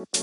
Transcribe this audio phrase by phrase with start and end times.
[0.00, 0.16] السلام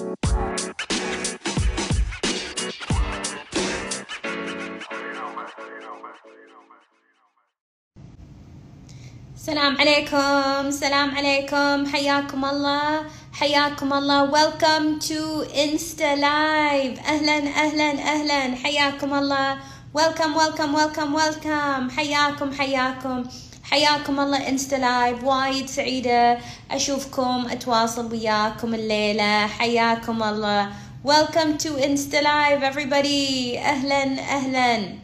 [9.77, 14.31] عليكم السلام عليكم حياكم الله حياكم الله.
[14.31, 16.97] Welcome to Insta Live.
[17.05, 18.55] أهلا أهلا أهلا.
[18.55, 19.57] حياكم الله.
[19.93, 21.91] Welcome welcome welcome welcome.
[21.93, 23.23] حياكم حياكم.
[23.71, 26.37] حياكم الله Insta Live وايد سعيدة
[26.71, 29.47] أشوفكم أتواصل وياكم الليلة.
[29.47, 30.69] حياكم الله.
[31.05, 33.57] Welcome to Insta Live everybody.
[33.57, 34.95] أهلا أهلا.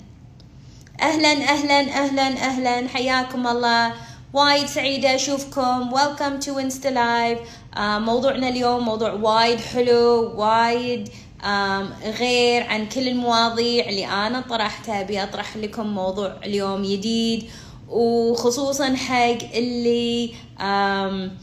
[1.02, 2.88] أهلا أهلا أهلا أهلا.
[2.88, 3.94] حياكم الله.
[4.34, 5.18] وايد سعيدة
[5.92, 7.40] welcome to Insta Live
[7.78, 11.09] آه موضوعنا اليوم موضوع وايد حلو وايد
[12.20, 17.50] غير عن كل المواضيع اللي أنا طرحتها أبي أطرح لكم موضوع اليوم جديد
[17.90, 20.34] وخصوصا حق اللي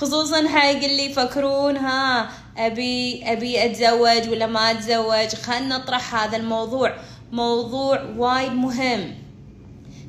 [0.00, 5.34] خصوصا حق اللي يفكرون ها أبي أبي أتزوج ولا ما أتزوج.
[5.34, 6.96] خلنا نطرح هذا الموضوع.
[7.32, 9.14] موضوع وايد مهم.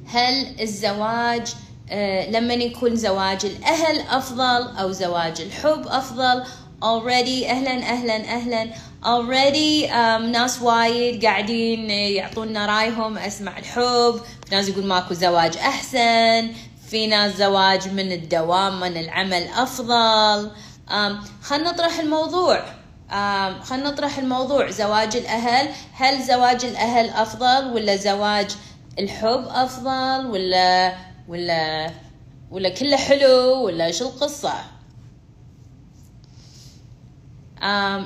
[0.07, 1.53] هل الزواج
[1.89, 6.43] آه لما يكون زواج الأهل أفضل أو زواج الحب أفضل؟
[6.83, 8.69] Already أهلا أهلا أهلا.
[9.03, 14.19] Already um, ناس وايد قاعدين يعطونا رأيهم أسمع الحب.
[14.45, 16.51] في ناس يقول ماكو زواج أحسن.
[16.89, 20.51] في ناس زواج من الدوام من العمل أفضل.
[20.89, 22.59] Um, خلنا نطرح الموضوع.
[23.09, 24.69] Um, خلنا نطرح الموضوع.
[24.69, 28.51] زواج الأهل هل زواج الأهل أفضل ولا زواج
[28.99, 30.93] الحب أفضل ولا
[31.27, 31.91] ولا
[32.51, 34.53] ولا كله حلو ولا شو القصة؟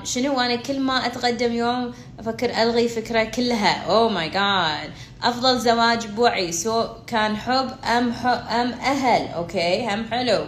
[0.04, 3.84] شنو أنا كل ما أتقدم يوم أفكر ألغي فكرة كلها.
[3.84, 4.92] oh my God
[5.24, 6.52] أفضل زواج بوعي.
[6.52, 9.28] سواء كان حب أم حب أم أهل.
[9.28, 10.46] okay هم حلو.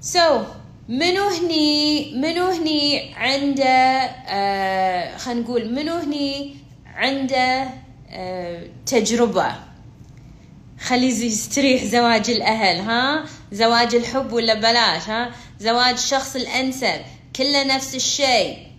[0.00, 0.44] so so,
[0.88, 6.56] منو هني منو هني عنده آه خلينا نقول منو هني
[6.94, 7.68] عنده
[8.10, 9.52] آه تجربة؟
[10.80, 17.00] خلي يستريح زواج الأهل ها؟ زواج الحب ولا بلاش ها؟ زواج الشخص الأنسب.
[17.36, 18.72] كله نفس الشيء.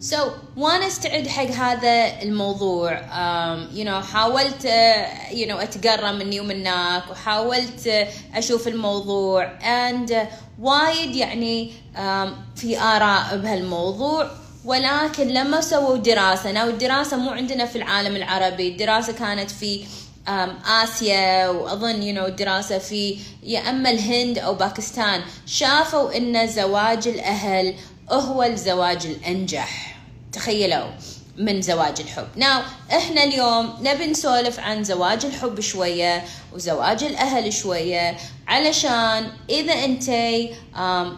[0.00, 0.16] So
[0.56, 2.98] وأنا استعد حق هذا الموضوع.
[2.98, 9.58] Um, you know حاولت uh, you know اتقرا مني ومنك وحاولت uh, أشوف الموضوع.
[9.60, 10.16] And uh,
[10.60, 14.30] وايد يعني um, في آراء بهالموضوع.
[14.64, 18.68] ولكن لما سووا دراسة ناو الدراسة مو عندنا في العالم العربي.
[18.68, 19.84] الدراسة كانت في
[20.28, 27.08] آسيا وأظن يو you know دراسة في يا أما الهند أو باكستان شافوا أن زواج
[27.08, 27.74] الأهل
[28.10, 30.00] هو الزواج الأنجح.
[30.32, 30.90] تخيلوا.
[31.36, 32.26] من زواج الحب.
[32.36, 32.62] ناو
[32.92, 38.16] إحنا اليوم نبي نسولف عن زواج الحب شوية وزواج الأهل شوية
[38.46, 40.04] علشان إذا أنت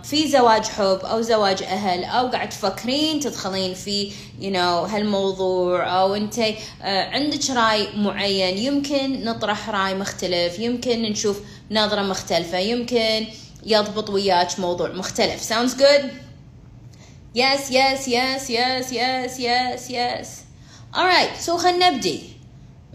[0.06, 4.10] في زواج حب أو زواج أهل أو قاعد تفكرين تدخلين في
[4.40, 6.40] you know هالموضوع أو أنت
[6.82, 13.26] عندك رأي معين يمكن نطرح رأي مختلف يمكن نشوف نظرة مختلفة يمكن
[13.66, 15.52] يضبط وياك موضوع مختلف.
[15.52, 16.23] Sounds good?
[17.34, 20.44] Yes, yes, yes, yes, yes, yes, yes.
[20.94, 22.20] Alright, so خلنا نبدي.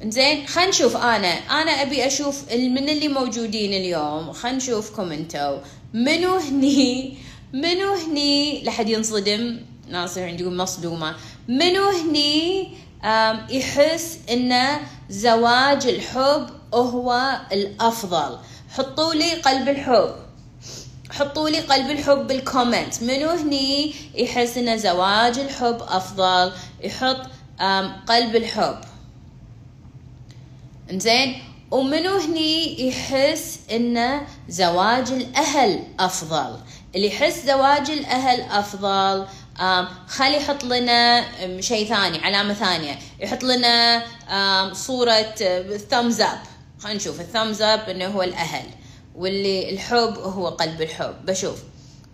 [0.03, 1.27] زين خلينا نشوف أنا.
[1.27, 4.31] أنا أبي أشوف من اللي موجودين اليوم.
[4.33, 5.57] خلينا نشوفكم انتو
[5.93, 7.17] منو هني؟
[7.53, 9.59] منو هني؟ لحد ينصدم.
[9.89, 11.15] ناصر عندي مصدومة.
[11.47, 12.73] منو هني؟
[13.49, 14.77] يحس إن
[15.09, 18.37] زواج الحب هو الأفضل.
[18.69, 20.15] حطوا لي قلب الحب.
[21.11, 26.51] حطوا لي قلب الحب بالكومنت منو هني يحس ان زواج الحب أفضل؟
[26.83, 27.21] يحط
[28.07, 28.81] قلب الحب.
[30.91, 36.59] إنزين؟ ومنو هني يحس ان زواج الأهل أفضل؟
[36.95, 39.25] اللي يحس زواج الأهل أفضل
[40.07, 41.25] خلي يحط لنا
[41.61, 42.99] شيء ثاني علامة ثانية.
[43.19, 44.03] يحط لنا
[44.73, 45.21] صورة
[45.89, 46.39] thumbs up
[46.79, 47.19] خلينا نشوف.
[47.19, 48.65] ال thumbs up إنه هو الأهل.
[49.19, 51.25] واللي الحب هو قلب الحب.
[51.25, 51.63] بشوف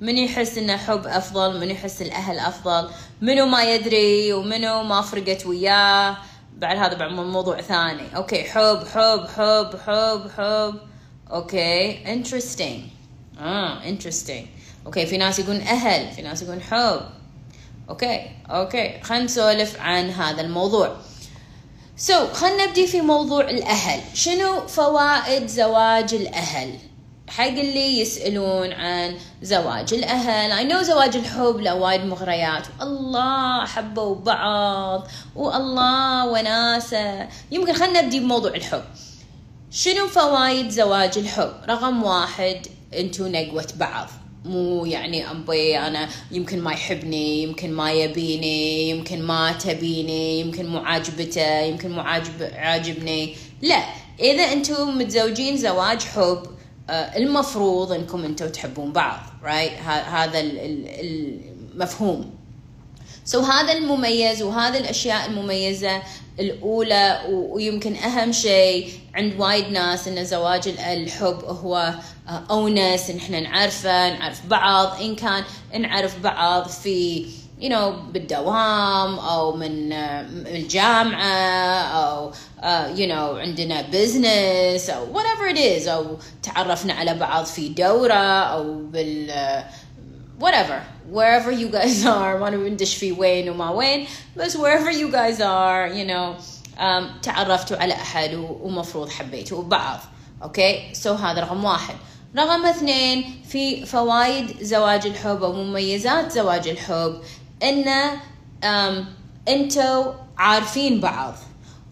[0.01, 2.89] من يحس انه حب أفضل؟ من يحس الأهل أفضل؟
[3.21, 6.17] منو ما يدري ومنو ما فرقت وياه؟
[6.57, 8.15] بعد هذا بعد موضوع ثاني.
[8.15, 10.75] okay حب حب حب حب حب.
[11.31, 12.79] okay interesting.
[13.41, 14.45] آه interesting.
[14.85, 17.01] okay في ناس يقولون أهل في ناس يقولون حب.
[17.89, 19.01] okay okay.
[19.01, 20.95] خلينا نسولف عن هذا الموضوع.
[21.97, 24.17] so so, خلينا نبدي في موضوع الأهل.
[24.17, 26.79] شنو فوائد زواج الأهل؟
[27.37, 30.51] حق اللي يسألون عن زواج الأهل.
[30.51, 32.67] I know زواج الحب له وايد مغريات.
[32.81, 35.07] الله حبوا بعض.
[35.35, 37.27] والله وناسة.
[37.51, 38.83] يمكن خلنا نبدي بموضوع الحب.
[39.71, 44.07] شنو فوائد زواج الحب؟ رقم واحد انتو نقوة بعض.
[44.45, 50.77] مو يعني أبي أنا يمكن ما يحبني يمكن ما يبيني يمكن ما تبيني يمكن مو
[50.77, 53.35] عاجبته يمكن مو عاجب عاجبني.
[53.61, 53.83] لا
[54.19, 56.54] إذا أنتم متزوجين زواج حب
[56.89, 60.39] المفروض أنكم أنتم تحبون بعض right هذا
[61.73, 62.35] المفهوم.
[63.25, 66.01] سو so هذا المميز وهذا الأشياء المميزة
[66.39, 71.93] الأولى ويمكن أهم شيء عند وايد ناس إن زواج الحب هو
[72.29, 75.01] آه، اونس إن إحنا نعرفه نعرف بعض.
[75.01, 75.43] إن كان
[75.79, 77.25] نعرف بعض في
[77.65, 85.55] you know بالدوام أو من آه، الجامعة أو uh, you know عندنا business أو whatever
[85.55, 88.13] it is أو تعرفنا على بعض في دورة
[88.43, 89.31] أو بال
[90.39, 90.81] whatever.
[91.11, 94.07] Wherever you guys are ما ندش في وين وما وين
[94.37, 96.41] بس wherever you guys are you know
[96.77, 99.99] um, تعرفتوا على أحد ومفروض حبيتوا بعض.
[100.43, 101.95] okay so so هذا رقم واحد.
[102.37, 107.21] رقم اثنين في فوائد زواج الحب أو مميزات زواج الحب.
[107.63, 107.85] إن
[109.47, 111.33] أنتوا عارفين بعض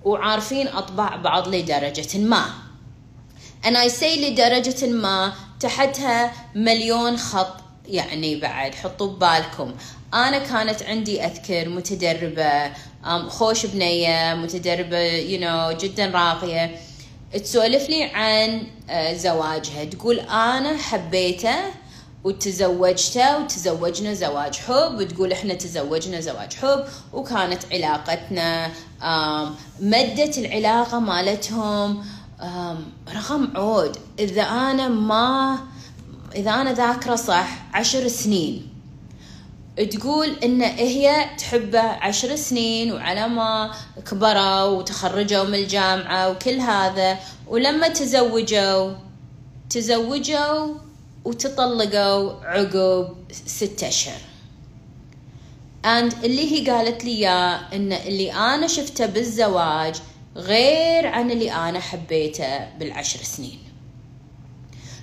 [0.04, 2.46] وعارفين أطباع بعض لدرجة ما.
[3.66, 7.58] I say لدرجة ما تحتها مليون خط
[7.88, 9.74] يعني بعد حطوا ببالكم.
[10.14, 12.72] أنا كانت عندي أذكر متدربة
[13.28, 16.76] خوش بنية متدربة يو you know, جدا راقية.
[17.44, 19.84] تسولف لي عن آه، زواجها.
[19.84, 21.56] تقول أنا حبيته
[22.24, 28.72] وتزوجته وتزوجنا زواج حب وتقول إحنا تزوجنا زواج حب وكانت علاقتنا
[29.80, 32.06] مدة العلاقة مالتهم
[33.16, 33.98] رقم عود.
[34.20, 35.60] إذا أنا ما
[36.36, 38.70] إذا أنا ذاكرة صح عشر سنين.
[39.92, 43.72] تقول إن هي تحبه عشر سنين وعلى ما
[44.12, 47.20] كبروا وتخرجوا من الجامعة وكل هذا.
[47.48, 48.92] ولما تزوجوا
[49.70, 50.76] تزوجوا
[51.26, 54.20] وتطلقوا عقب ستة أشهر.
[55.84, 59.96] And اللي هي قالت لي يا إن اللي أنا شفته بالزواج
[60.36, 63.60] غير عن اللي أنا حبيته بالعشر سنين.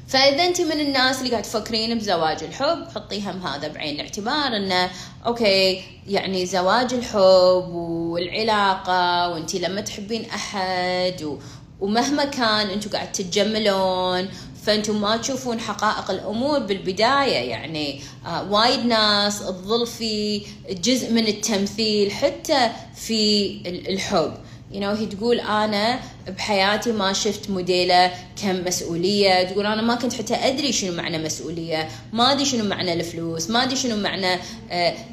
[0.08, 4.90] فإذا أنت من الناس اللي قاعد تفكرين بزواج الحب حطي هم هذا بعين الاعتبار إنه
[5.26, 11.38] أوكي يعني زواج الحب والعلاقة وأنت لما تحبين أحد و
[11.80, 14.28] ومهما كان أنتم قاعد تتجملون
[14.64, 22.10] فأنتم ما تشوفون حقائق الأمور بالبداية يعني آه وايد ناس تظل في جزء من التمثيل
[22.10, 24.34] حتى في الحب.
[24.72, 28.12] You know هي تقول أنا بحياتي ما شفت موديلة
[28.42, 29.42] كم مسؤولية.
[29.42, 31.88] تقول أنا ما كنت حتى أدري شنو معنى مسؤولية.
[32.12, 33.50] ما أدري شنو معنى الفلوس.
[33.50, 34.36] ما أدري شنو معنى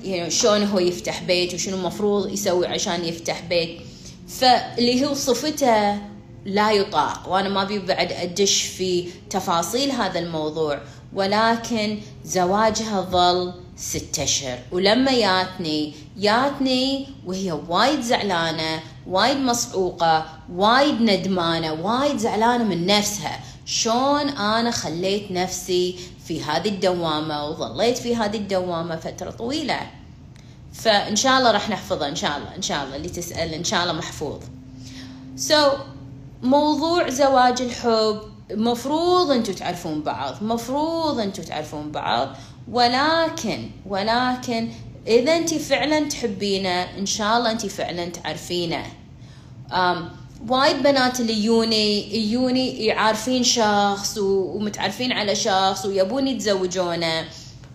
[0.04, 3.78] you know شلون هو يفتح بيت وشنو المفروض يسوي عشان يفتح بيت.
[4.28, 5.98] فاللي هو صفته
[6.48, 10.80] لا يطاق وأنا ما أبي بعد أدش في تفاصيل هذا الموضوع
[11.14, 14.60] ولكن زواجها ظل ست أشهر.
[14.72, 23.40] ولما ياتني ياتني وهي وايد زعلانة وايد مصعوقة وايد ندمانة وايد زعلانة من نفسها.
[23.66, 29.80] شلون أنا خليت نفسي في هذه الدوامة وظليت في هذه الدوامة فترة طويلة؟
[30.74, 33.84] فإن شاء الله راح نحفظه إن شاء الله إن شاء الله اللي تسأل إن شاء
[33.84, 34.40] الله محفوظ.
[35.50, 35.54] So,
[36.42, 42.30] موضوع زواج الحب مفروض أنتم تعرفون بعض مفروض أنتم تعرفون بعض
[42.72, 44.70] ولكن ولكن
[45.08, 48.84] إذا أنت فعلا تحبينه إن شاء الله أنت فعلا تعرفينه.
[50.48, 57.26] وايد بنات اللي يوني يوني عارفين شخص ومتعرفين على شخص ويبون يتزوجونه.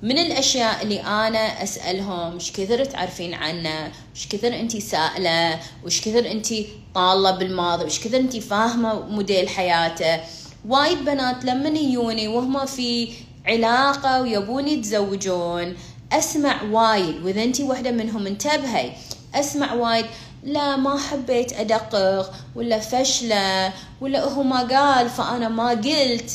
[0.02, 6.30] من الأشياء اللي أنا أسألهم إيش كثر تعرفين عنه؟ إيش كثر انت سائلة؟ وايش كثر
[6.30, 6.46] انت
[6.94, 10.20] طالة بالماضي؟ وايش كثر انت فاهمة موديل حياته؟
[10.68, 13.12] وايد بنات لما يجوني وهم في
[13.46, 15.76] علاقة ويبون يتزوجون
[16.12, 18.92] أسمع وايد وإذا أنت واحدة منهم انتبهي
[19.34, 20.06] أسمع وايد
[20.42, 26.30] لا ما حبيت أدقق ولا فشلة ولا هو ما قال فأنا ما قلت.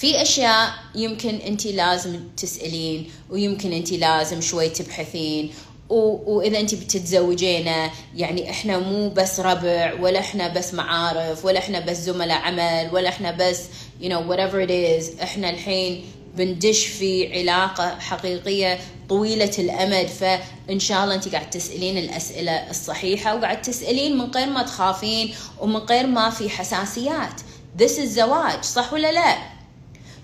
[0.00, 5.52] في أشياء يمكن أنت لازم تسألين ويمكن أنت لازم شوي تبحثين
[5.88, 11.96] وإذا انت بتتزوجينا يعني إحنا مو بس ربع ولا إحنا بس معارف ولا إحنا بس
[11.96, 13.62] زملاء عمل ولا إحنا بس
[14.02, 16.04] you know whatever it is إحنا الحين
[16.36, 18.78] بندش في علاقة حقيقية
[19.08, 24.62] طويلة الأمد فإن شاء الله أنت قاعد تسألين الأسئلة الصحيحة وقاعد تسألين من غير ما
[24.62, 27.40] تخافين ومن غير ما في حساسيات
[27.78, 29.59] This is زواج صح ولا لا؟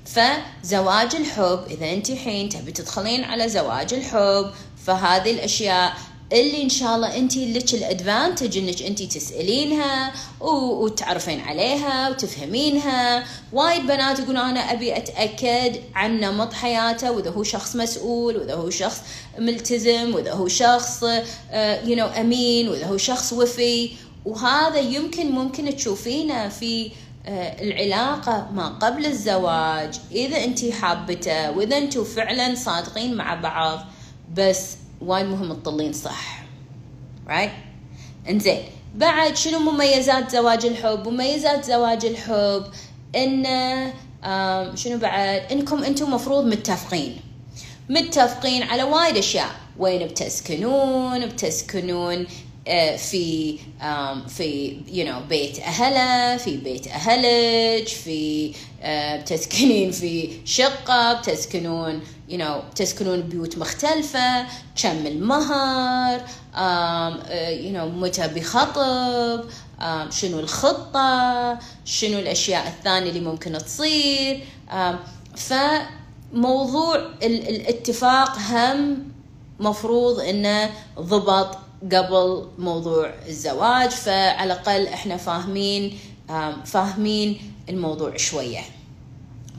[0.06, 4.50] فزواج الحب إذا أنت حين تبي تدخلين على زواج الحب
[4.86, 5.96] فهذه الأشياء
[6.32, 13.24] اللي إن شاء الله أنت لك الأدفانتج إنك أنت تسألينها وتعرفين عليها وتفهمينها.
[13.52, 18.70] وايد بنات يقولون أنا أبي أتأكد عن نمط حياته وإذا هو شخص مسؤول وإذا هو
[18.70, 19.00] شخص
[19.38, 23.90] ملتزم وإذا هو شخص يو uh, نو أمين وإذا هو شخص وفي.
[24.24, 26.90] وهذا يمكن ممكن تشوفينه في آه،
[27.28, 30.00] العلاقة ما قبل الزواج.
[30.12, 33.78] إذا أنت حابته وإذا أنتم فعلا صادقين مع بعض
[34.36, 36.44] بس وايد مهم تطلين صح.
[37.28, 37.50] Right
[38.28, 38.62] إنزين.
[38.94, 42.64] بعد شنو مميزات زواج الحب؟ مميزات زواج الحب
[43.16, 43.92] انه
[44.74, 47.16] شنو بعد؟ إنكم أنتم مفروض متفقين.
[47.90, 49.50] متفقين على وايد أشياء.
[49.78, 52.26] وين بتسكنون؟ بتسكنون آه،
[52.96, 53.58] في
[54.28, 62.38] في you know بيت اهله في بيت أهلك في آه، بتسكنين في شقة بتسكنون you
[62.38, 64.46] know بتسكنون بيوت مختلفة
[64.82, 66.20] كم المهر
[67.50, 69.44] you know متى بخطب
[70.10, 74.44] شنو الخطة شنو الأشياء الثانية اللي ممكن تصير
[75.36, 79.08] فموضوع الاتفاق هم
[79.60, 80.70] مفروض إنه
[81.00, 85.98] ضبط قبل موضوع الزواج فعلى الأقل إحنا فاهمين
[86.64, 88.60] فاهمين الموضوع شوية.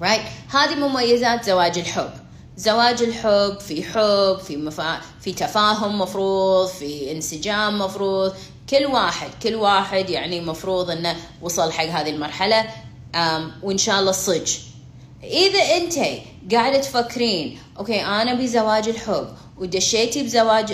[0.01, 2.11] Right هذه مميزات زواج الحب.
[2.57, 5.01] زواج الحب في حب في مفا...
[5.21, 8.33] في تفاهم مفروض في انسجام مفروض.
[8.69, 12.65] كل واحد كل واحد يعني مفروض إنه وصل حق هذه المرحلة
[13.63, 14.57] وإن شاء الله صج
[15.23, 15.95] إذا أنت
[16.51, 19.27] قاعدة تفكرين أوكي أنا بزواج الحب
[19.59, 20.73] ودشيتي بزواج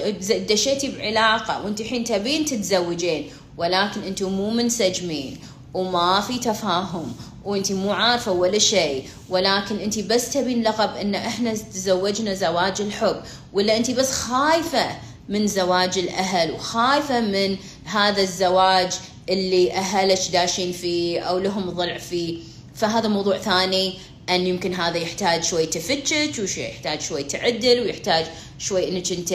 [0.49, 5.37] دشيتي بعلاقة وانت الحين تبين تتزوجين ولكن أنتم مو منسجمين
[5.73, 7.13] وما في تفاهم
[7.45, 13.15] وانت مو عارفة ولا شيء ولكن انت بس تبين لقب إن إحنا تزوجنا زواج الحب
[13.53, 14.85] ولا انت بس خايفة
[15.29, 18.93] من زواج الأهل وخايفة من هذا الزواج
[19.29, 22.37] اللي أهلك داشين فيه أو لهم ضلع فيه.
[22.75, 23.93] فهذا موضوع ثاني.
[24.29, 28.25] أن يمكن هذا يحتاج شوي تفتش وشوي يحتاج شوي تعدل ويحتاج
[28.59, 29.31] شوي إنك أنت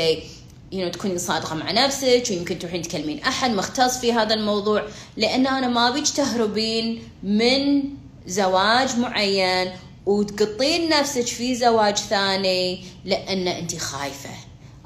[0.73, 4.83] يو تكوني صادقة مع نفسك ويمكن تروحين تكلمين أحد مختص في هذا الموضوع.
[5.17, 7.85] لأن أنا ما بيك تهربين من
[8.27, 9.73] زواج معين
[10.07, 14.31] وتقطين نفسك في زواج ثاني لأن أنت خايفة.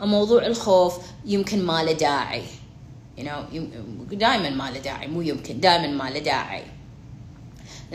[0.01, 2.43] موضوع الخوف يمكن ما له داعي.
[3.19, 3.55] You know
[4.13, 6.63] دائما ما له داعي مو يمكن دائما ما له داعي.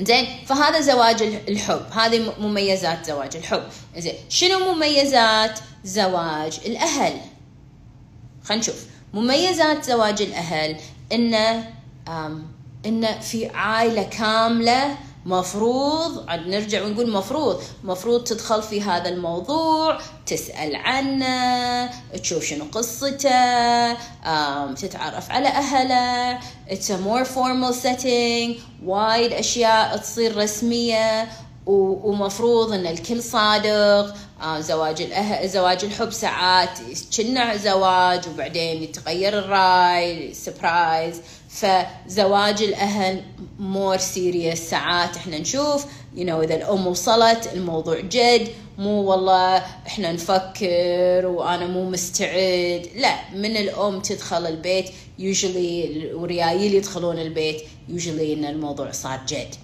[0.01, 1.81] زين؟ فهذا زواج الحب.
[1.91, 3.63] هذه مميزات زواج الحب.
[3.97, 7.13] زين شنو مميزات زواج الأهل؟
[8.43, 8.85] خلينا نشوف.
[9.13, 10.75] مميزات زواج الأهل
[11.11, 11.73] إنه
[12.85, 14.97] إنه في عائلة كاملة
[15.27, 17.61] مفروض عاد نرجع ونقول مفروض.
[17.83, 21.89] مفروض تدخل في هذا الموضوع تسأل عنه
[22.23, 23.93] تشوف شنو قصته
[24.73, 26.39] تتعرف على أهله.
[26.69, 31.27] It's a more formal setting وايد أشياء تصير رسمية
[31.65, 34.15] ومفروض إن الكل صادق.
[34.59, 35.45] زواج الأه...
[35.45, 36.69] زواج الحب ساعات
[37.17, 41.21] كنا زواج وبعدين يتغير الرأي surprise
[41.59, 43.21] فزواج الأهل
[43.59, 45.85] more serious ساعات إحنا نشوف
[46.15, 48.47] you know إذا الأم وصلت الموضوع جد
[48.77, 52.87] مو والله إحنا نفكر وأنا مو مستعد.
[52.95, 54.85] لا من الأم تدخل البيت
[55.19, 59.55] usually وريايل يدخلون البيت usually إن الموضوع صار جد.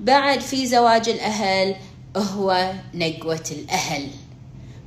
[0.00, 1.76] بعد في زواج الأهل
[2.16, 4.08] هو نقوة الأهل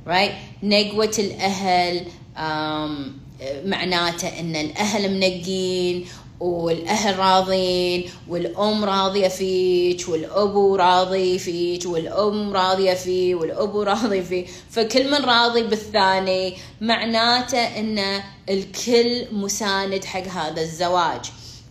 [0.06, 2.04] right نقوة الأهل
[2.36, 3.29] um,
[3.64, 6.06] معناته إن الأهل منقين
[6.40, 15.10] والأهل راضين والأم راضية فيك والأبو راضي فيك والأم راضية فيه والأبو راضي فيه فكل
[15.10, 21.20] من راضي بالثاني معناته إن الكل مساند حق هذا الزواج.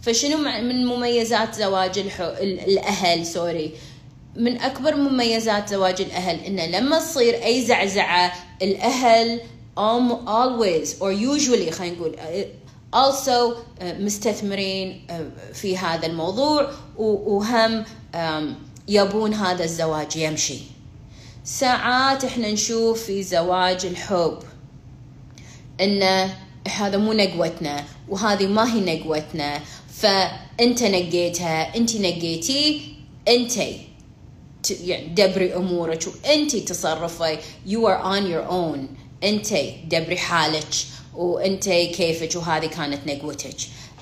[0.02, 2.24] فشنو من مميزات زواج الحو...
[2.44, 3.72] الأهل سوري.
[4.36, 9.40] من أكبر مميزات زواج الأهل انه لما تصير أي زعزعة الأهل
[9.80, 12.16] always or usually خلينا نقول
[12.94, 15.14] also uh, مستثمرين uh,
[15.54, 17.84] في هذا الموضوع وهم
[18.14, 18.18] um,
[18.88, 20.60] يبون هذا الزواج يمشي.
[21.44, 24.40] ساعات إحنا نشوف في زواج الحب
[25.82, 26.30] إن
[26.68, 29.60] هذا مو نقوتنا وهذه ما هي نقوتنا
[29.94, 32.96] فأنت نقيتها أنت نقيتي
[33.28, 33.58] انت
[34.82, 38.99] يعني دبري أمورك وانت تصرفي you are on your own.
[39.24, 39.54] انت
[39.88, 40.74] دبري حالك
[41.16, 43.58] وانت كيفك وهذه كانت نقوتك.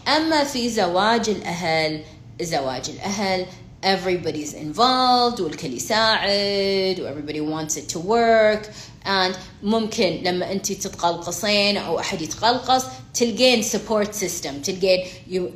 [0.07, 2.03] أما في زواج الأهل
[2.41, 3.45] زواج الأهل
[3.83, 8.69] everybody's involved والكل يساعد و everybody wants it to work.
[9.05, 12.83] And ممكن لما انت تتقلقصين أو أحد يتقلقص
[13.13, 15.07] تلقين support system تلقين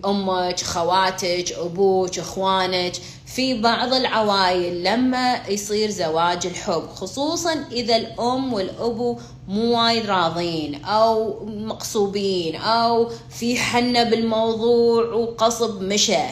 [0.06, 2.94] أمك خواتك أبوك إخوانك
[3.36, 11.46] في بعض العوائل لما يصير زواج الحب خصوصا إذا الأم والأبو مو وايد راضين أو
[11.46, 16.24] مقصوبين أو في حنه بالموضوع وقصب مشى.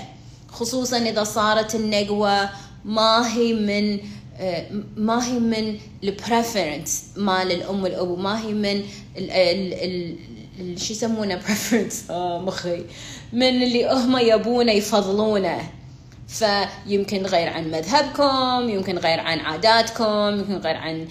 [0.52, 2.50] خصوصا إذا صارت النقوة
[2.86, 4.00] ما هي من
[4.98, 8.84] ما هي من ال preference مال الأم والأبو ما هي من
[9.18, 10.16] ال ال
[10.60, 12.82] ال شو يسمونه preference آه مخي.
[13.34, 15.79] من اللي هم يبونه يفضلونه.
[16.30, 21.08] فيمكن غير عن مذهبكم يمكن غير عن عاداتكم يمكن غير عن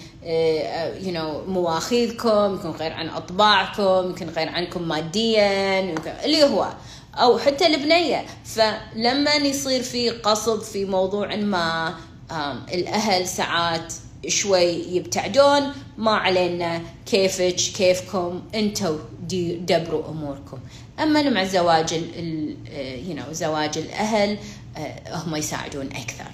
[1.03, 6.67] you know مواخيذكم يمكن غير عن أطباعكم يمكن غير عنكم ماديا يمكن اللي هو.
[7.15, 8.25] أو حتى البنية.
[8.45, 11.93] فلما يصير في قصد في موضوع ما
[12.73, 13.93] الأهل ساعات
[14.27, 15.73] شوي يبتعدون.
[15.97, 18.97] ما علينا كيفك كيفكم؟ أنتوا
[19.67, 20.59] دبروا أموركم.
[20.99, 22.55] أما مع زواج ال
[23.07, 24.37] يو نو زواج الأهل
[25.11, 26.31] هم يساعدون أكثر.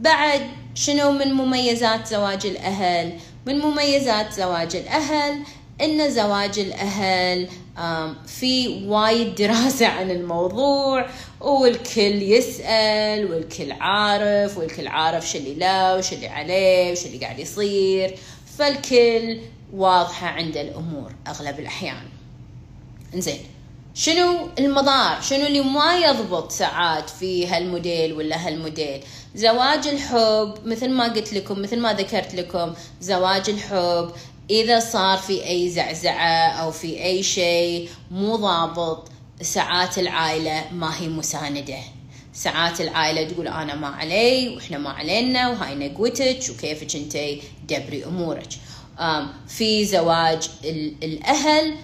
[0.00, 0.40] بعد
[0.74, 5.42] شنو من مميزات زواج الأهل؟ من مميزات زواج الأهل
[5.80, 7.48] إن زواج الأهل
[8.26, 11.06] في وايد دراسة عن الموضوع
[11.40, 17.38] والكل يسأل والكل عارف والكل عارف شو اللي لا وش اللي عليه وش اللي قاعد
[17.38, 18.14] يصير.
[18.58, 19.40] فالكل
[19.74, 22.02] واضحة عند الأمور أغلب الأحيان.
[23.14, 23.40] إنزين
[23.94, 29.02] شنو المضار؟ شنو اللي ما يضبط ساعات في هالموديل ولا هالموديل؟
[29.34, 34.10] زواج الحب مثل ما قلت لكم مثل ما ذكرت لكم زواج الحب
[34.52, 39.08] إذا صار في أي زعزعة أو في أي شيء مو ضابط
[39.40, 41.78] ساعات العائلة ما هي مساندة.
[42.32, 48.48] ساعات العائلة تقول أنا ما علي وإحنا ما علينا وهاي نقوتك وكيفك أنتي دبري أمورك.
[49.48, 50.50] في زواج
[51.02, 51.74] الأهل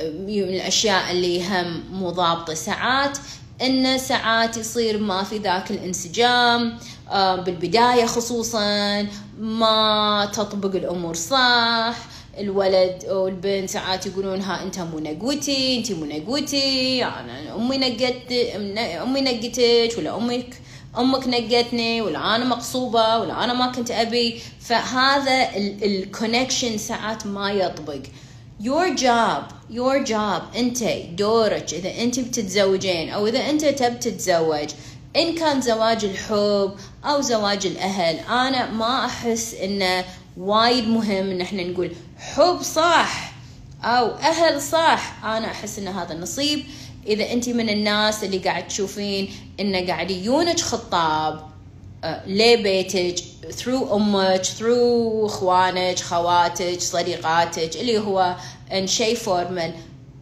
[0.00, 3.18] من الأشياء اللي هم مو ضابطة ساعات
[3.62, 6.78] إن ساعات يصير ما في ذاك الانسجام
[7.12, 9.06] بالبداية خصوصا
[9.38, 11.96] ما تطبق الأمور صح
[12.38, 18.32] الولد أو البنت ساعات يقولون ها أنت مو نقوتي أنت مو نقوتي أنا أمي نقت
[19.02, 20.54] أمي نقتك ولا أمك
[20.98, 24.40] أمك نقتني ولا أنا مقصوبة ولا أنا ما كنت أبي.
[24.60, 27.98] فهذا الكونكشن ساعات ما يطبق.
[28.62, 30.84] Your job your job انت
[31.18, 31.72] دورك.
[31.74, 34.68] إذا انت بتتزوجين أو إذا انت تب تتزوج
[35.16, 40.04] إن كان زواج الحب أو زواج الأهل أنا ما أحس انه
[40.36, 43.32] وايد مهم ان إحنا نقول حب صح
[43.84, 45.24] أو أهل صح.
[45.24, 46.64] أنا أحس إن هذا النصيب
[47.06, 51.51] إذا انت من الناس اللي قاعد تشوفين انه قاعد يجونك خطاب
[52.26, 58.36] لبيتك through أمك through إخوانك خواتك صديقاتك اللي هو
[58.72, 59.74] ان شيء formal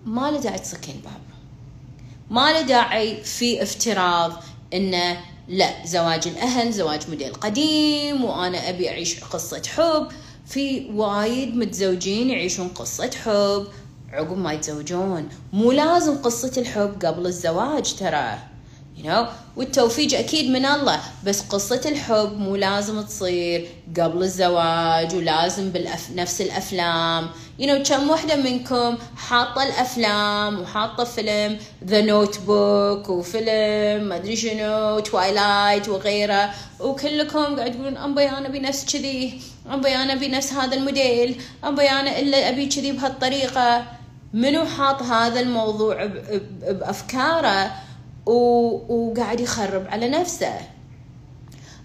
[0.05, 1.21] ما له داعي تسكين باب.
[2.31, 4.33] ما له داعي في افتراض
[4.75, 10.09] إنه لا زواج الأهل زواج موديل قديم وأنا أبي أعيش قصة حب.
[10.47, 13.67] في وايد متزوجين يعيشون قصة حب.
[14.13, 15.29] عقب ما يتزوجون.
[15.53, 18.39] مو لازم قصة الحب قبل الزواج ترى.
[19.01, 19.27] You know?
[19.57, 23.69] والتوفيق أكيد من الله بس قصة الحب مو لازم تصير.
[23.99, 27.29] قبل الزواج ولازم بنفس الأفلام
[27.61, 34.99] you know كم وحدة منكم حاطة الأفلام وحاطة فيلم The Notebook وفيلم ما أدري شنو
[34.99, 40.77] Twilight وغيره وكلكم قاعد تقولون أبي أنا أبي نفس كذي أبي أنا أبي نفس هذا
[40.77, 43.85] الموديل أبي أنا إلا أبي كذي بهالطريقة
[44.33, 46.11] منو حاط هذا الموضوع
[46.63, 47.71] بأفكاره
[48.27, 50.61] وقاعد يخرب على نفسه.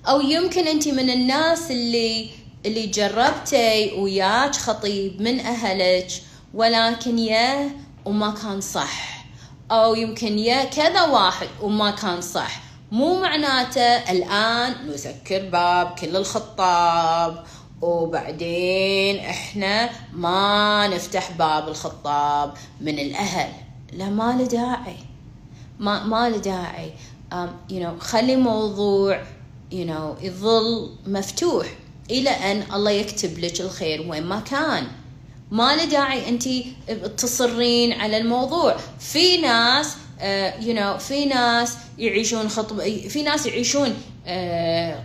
[0.08, 2.30] أو يمكن أنت من الناس اللي
[2.66, 6.08] اللي جربتي وياك خطيب من أهلك
[6.54, 7.70] ولكن يا
[8.06, 9.26] وما كان صح.
[9.72, 12.62] أو يمكن يا كذا واحد وما كان صح.
[12.92, 17.44] مو معناته الآن نسكر باب كل الخطاب
[17.82, 23.50] وبعدين إحنا ما نفتح باب الخطاب من الأهل.
[23.94, 24.98] لا ما له داعي.
[25.80, 26.92] ما ما له داعي.
[27.32, 29.22] Um, you know خلي موضوع
[29.72, 31.68] you know يظل مفتوح.
[32.12, 34.88] إلى أن الله يكتب لك الخير وين ما كان.
[35.52, 36.44] ما له داعي انت
[37.18, 38.76] تصرين على الموضوع.
[39.00, 43.90] في ناس uh, you know في ناس يعيشون خطب في ناس يعيشون
[44.26, 44.30] uh,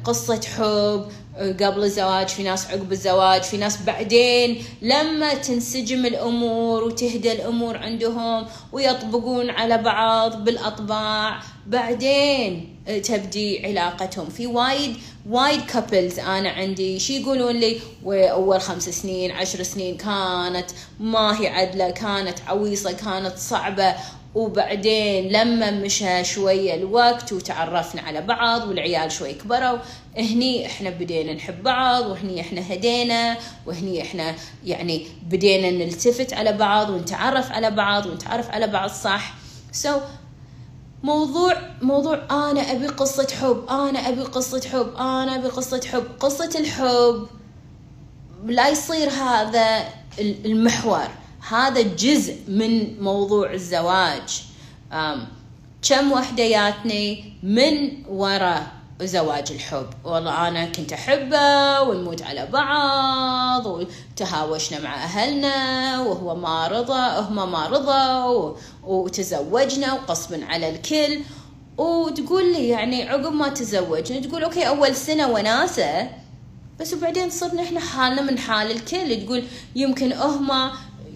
[0.05, 1.09] قصة حب
[1.41, 4.65] قبل الزواج في ناس عقب الزواج في ناس بعدين.
[4.83, 14.29] لما تنسجم الأمور وتهدى الأمور عندهم ويطبقون على بعض بالأطباع بعدين تبدي علاقتهم.
[14.29, 14.97] في وايد
[15.31, 16.99] وايد كابلز أنا عندي.
[16.99, 20.67] شي يقولون لي أول خمس سنين عشر سنين كانت
[21.01, 23.95] ما هي عدلة كانت عويصة كانت صعبة.
[24.35, 29.79] وبعدين لما مشى شوية الوقت وتعرفنا على بعض والعيال شوي كبروا
[30.17, 36.91] هني إحنا بدينا نحب بعض وهني إحنا هدينا وهني إحنا يعني بدينا نلتفت على بعض
[36.91, 39.35] ونتعرف على بعض ونتعرف على بعض صح؟
[39.85, 39.89] So
[41.03, 46.59] موضوع موضوع أنا أبي قصة حب أنا أبي قصة حب أنا أبي قصة حب قصة
[46.59, 47.27] الحب
[48.45, 49.85] لا يصير هذا
[50.19, 51.09] المحور.
[51.49, 54.43] هذا جزء من موضوع الزواج.
[55.89, 58.67] كم ياتني من وراء
[59.03, 59.87] زواج الحب.
[60.05, 67.67] والله أنا كنت أحبه ونموت على بعض وتهاوشنا مع أهلنا وهو ما رضى هم ما
[67.67, 71.21] رضوا وتزوجنا وقصبا على الكل.
[71.79, 76.11] وتقول لي يعني عقب ما تزوجنا تقول أوكي أول سنة وناسة
[76.81, 79.27] بس وبعدين صرنا إحنا حالنا من حال الكل.
[79.27, 79.45] تقول
[79.77, 80.71] يمكن هم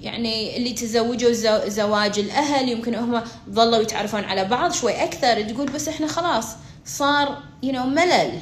[0.05, 1.33] يعني اللي تزوجوا
[1.69, 6.47] زواج الأهل يمكن هم ظلوا يتعرفون على بعض شوي أكثر تقول بس إحنا خلاص
[6.87, 8.41] صار you know ملل.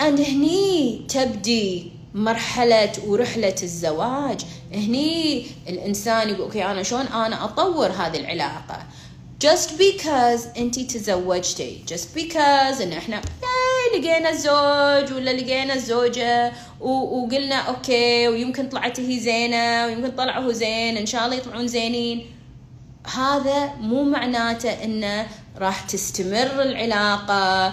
[0.00, 4.40] And هني تبدي مرحلة ورحلة الزواج.
[4.74, 8.82] هني الإنسان يقول okay أنا شلون أنا أطور هذه العلاقة؟
[9.44, 11.84] Just because أنتي تزوجتي.
[11.88, 13.20] Just because إن إحنا
[13.94, 20.96] لقينا الزوج ولا لقينا الزوجة وقلنا okay ويمكن طلعت هي زينة ويمكن طلع هو زين
[20.96, 22.26] إن شاء الله يطلعون زينين.
[23.14, 25.26] هذا مو معناته إنه
[25.58, 27.72] راح تستمر العلاقة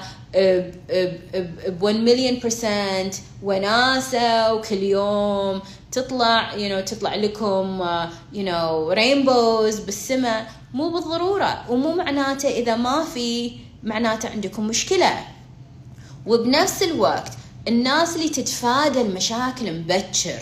[1.67, 7.85] ب 1 مليون percent وناسة وكل يوم تطلع you know, تطلع لكم
[8.33, 13.51] you know, رينبوز بالسماء مو بالضرورة ومو معناته إذا ما في
[13.83, 15.19] معناته عندكم مشكلة.
[16.25, 17.31] وبنفس الوقت
[17.67, 20.39] الناس اللي تتفادى المشاكل مبكر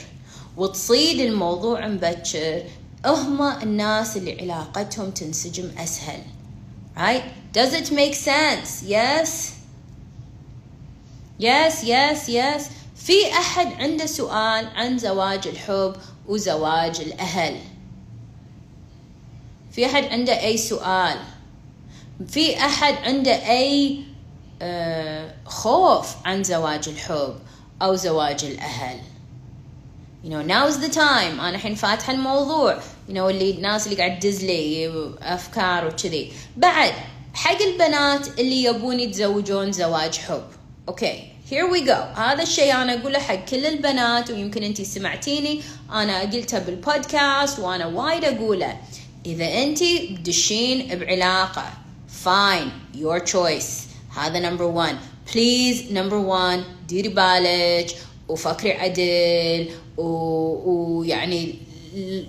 [0.57, 2.63] وتصيد الموضوع مبكر
[3.05, 6.19] هم الناس اللي علاقتهم تنسجم أسهل.
[6.97, 7.23] Right?
[7.57, 8.83] Does it make sense?
[8.87, 9.29] Yes.
[11.39, 12.61] Yes yes yes.
[12.95, 15.95] في أحد عنده سؤال عن زواج الحب
[16.27, 17.59] وزواج الأهل.
[19.71, 21.17] في أحد عنده أي سؤال؟
[22.27, 24.03] في أحد عنده أي
[25.45, 27.35] خوف عن زواج الحب
[27.81, 28.99] أو زواج الأهل.
[30.23, 31.39] You know now's the time.
[31.39, 32.79] أنا الحين فاتحة الموضوع.
[33.09, 34.87] You know اللي الناس اللي قاعد تدز لي
[35.21, 36.31] أفكار وكذي.
[36.57, 36.93] بعد
[37.33, 40.43] حق البنات اللي يبون يتزوجون زواج حب.
[40.87, 42.19] okay here we go.
[42.19, 45.61] هذا الشيء أنا أقوله حق كل البنات ويمكن انت سمعتيني.
[45.91, 48.77] أنا قلته بالبودكاست وأنا وايد أقوله.
[49.25, 51.65] إذا انت بدشين بعلاقة
[52.25, 52.97] fine.
[52.97, 53.84] Your choice.
[54.15, 54.95] هذا number 1
[55.33, 57.95] please number 1 ديري بالك
[58.27, 61.55] وفكري عدل ويعني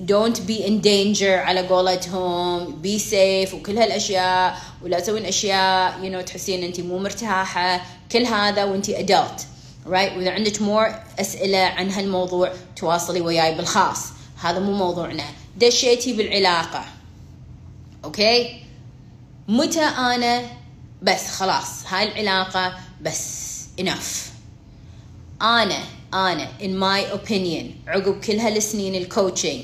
[0.07, 6.25] don't be in danger على قولتهم be safe وكل هالأشياء ولا تسوين أشياء you know
[6.25, 7.81] تحسين انت مو مرتاحة.
[8.13, 9.43] كل هذا وانت adult
[9.87, 13.99] right وإذا عندك more أسئلة عن هالموضوع تواصلي وياي بالخاص.
[14.43, 15.25] هذا مو موضوعنا.
[15.57, 16.85] دشيتي بالعلاقة.
[18.05, 18.51] okay okay?
[19.49, 20.43] متى أنا
[21.07, 23.47] بس خلاص هاي العلاقة بس
[23.81, 24.33] enough.
[25.43, 29.61] أنا أنا in my opinion عقب كل هالسنين الكوتشنج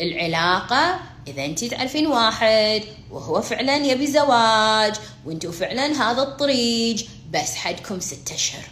[0.00, 4.94] العلاقة إذا أنت تعرفين واحد وهو فعلا يبي زواج
[5.26, 6.96] وأنتوا فعلا هذا الطريق
[7.32, 8.64] بس حدكم ستة أشهر.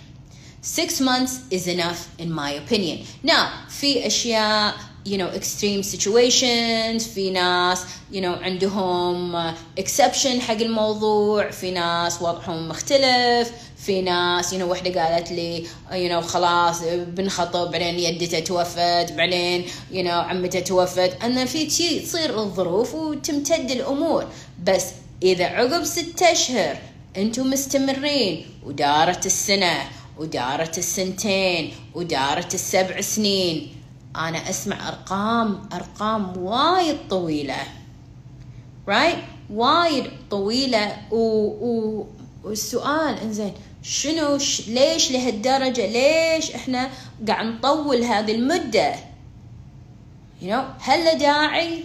[0.63, 2.99] Six months is enough in my opinion.
[3.27, 4.75] Now في أشياء
[5.07, 7.09] you know extreme situations.
[7.15, 7.79] في ناس
[8.13, 11.51] you know عندهم exception حق الموضوع.
[11.51, 13.51] في ناس وضعهم مختلف.
[13.87, 19.65] في ناس you know وحدة قالت لي you know خلاص بنخطب بعدين يدته توفت بعدين
[19.93, 21.23] you know عمته توفت.
[21.25, 24.27] ان في شيء تصير الظروف وتمتد الأمور.
[24.65, 24.85] بس
[25.23, 26.77] إذا عقب ستة أشهر
[27.17, 28.47] أنتم مستمرين.
[28.67, 29.91] ودارت السنة.
[30.19, 31.73] ودارت السنتين.
[31.95, 33.82] ودارت السبع سنين.
[34.17, 37.57] أنا أسمع أرقام أرقام وايد طويلة.
[38.87, 39.19] Right?
[39.51, 40.97] وايد طويلة.
[41.11, 41.17] و...
[41.17, 42.07] و...
[42.45, 44.69] والسؤال إنزين شنو ش...
[44.69, 46.91] ليش لهالدرجة؟ ليش إحنا
[47.29, 48.95] قاعد نطول هذه المدة؟
[50.43, 51.85] You know هل داعي؟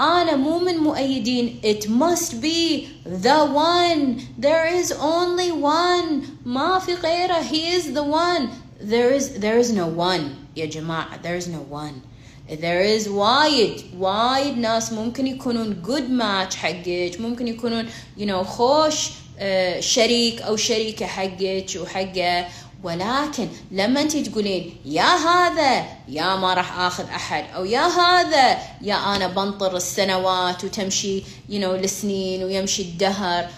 [0.00, 1.60] أنا مو من مؤيدين.
[1.64, 4.20] It must be the one.
[4.38, 6.22] There is only one.
[6.44, 7.42] ما في غيره.
[7.42, 8.65] He is the one.
[8.80, 11.22] There is there is no one يا جماعة.
[11.22, 12.02] There is no one.
[12.48, 19.10] There is وايد وايد ناس ممكن يكونون good match حقك ممكن يكونون you know خوش
[19.38, 22.46] آه، شريك أو شريكة حقك وحقه.
[22.82, 29.16] ولكن لما انت تقولين يا هذا يا ما راح آخذ أحد أو يا هذا يا
[29.16, 33.48] أنا بنطر السنوات وتمشي you know السنين ويمشي الدهر.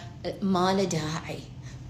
[0.43, 1.39] ما له داعي.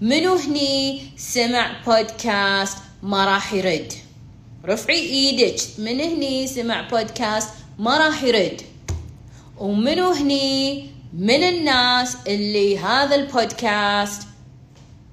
[0.01, 3.93] منو هني سمع بودكاست ما راح يرد
[4.65, 5.61] رفعي إيدك.
[5.77, 8.61] من هني سمع بودكاست ما راح يرد
[9.57, 14.21] ومنو هني من الناس اللي هذا البودكاست.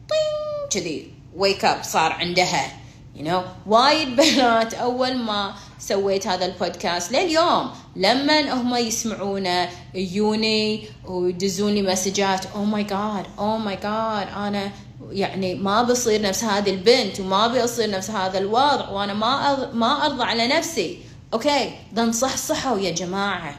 [0.09, 1.11] طين كذي.
[1.37, 2.81] wake up صار عندها.
[3.17, 3.43] You know.
[3.67, 5.55] وايد بنات أول ما
[5.89, 7.71] سويت هذا البودكاست لليوم.
[7.97, 14.71] لما هم يسمعونه يجوني ويدزون لي مسجات oh my god oh my god أنا
[15.11, 20.25] يعني ما بصير نفس هذه البنت وما بيصير نفس هذا الوضع وأنا ما ما أرضى
[20.25, 20.99] على نفسي.
[21.33, 23.57] أوكي ده صحصحوا يا جماعة.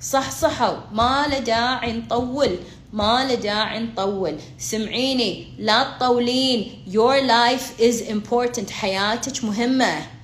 [0.00, 0.76] صحصحوا.
[0.92, 2.58] ما له داعي نطول
[2.92, 4.36] ما له داعي نطول.
[4.58, 6.84] سمعيني لا تطولين.
[6.90, 8.70] Your life is important.
[8.70, 10.21] حياتك مهمة.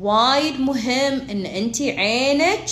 [0.00, 2.70] وايد مهم إن أنت عينك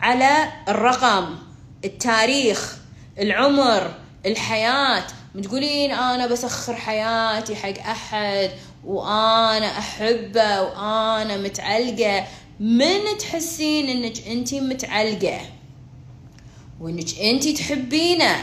[0.00, 1.36] على الرقم
[1.84, 2.76] التاريخ
[3.18, 3.94] العمر
[4.26, 5.04] الحياة.
[5.42, 8.50] تقولين أنا بسخر حياتي حق أحد
[8.84, 12.24] وأنا أحبه وأنا متعلقة.
[12.60, 15.40] من تحسين إنك أنت متعلقة؟
[16.80, 18.36] وإنك أنت تحبينه.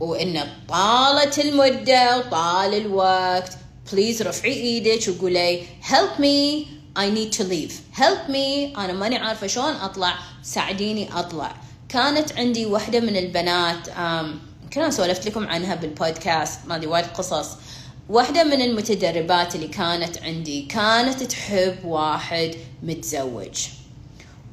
[0.00, 3.52] وإن طالت المدة وطال الوقت
[3.92, 6.66] بليز رفعي إيدك وقولي help me.
[6.96, 7.72] I need to leave.
[7.92, 8.78] Help me.
[8.78, 10.14] أنا ماني عارفة شلون أطلع.
[10.42, 11.56] ساعديني أطلع.
[11.88, 13.88] كانت عندي واحدة من البنات
[14.62, 17.48] يمكن أنا سولفت لكم عنها بالبودكاست ما أدري وايد قصص.
[18.08, 23.66] واحدة من المتدربات اللي كانت عندي كانت تحب واحد متزوج.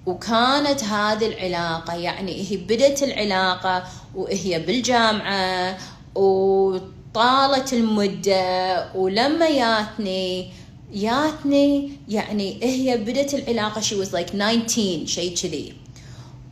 [0.05, 3.83] وكانت هذه العلاقة يعني هي بدت العلاقة
[4.15, 5.77] وهي بالجامعة
[6.15, 10.53] وطالت المدة ولما ياتني
[10.93, 15.73] ياتني يعني هي بدت العلاقة she was like 19 شيء كذي.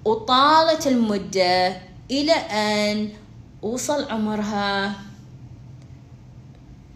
[0.05, 3.09] وطالت المدة إلى أن
[3.61, 4.95] وصل عمرها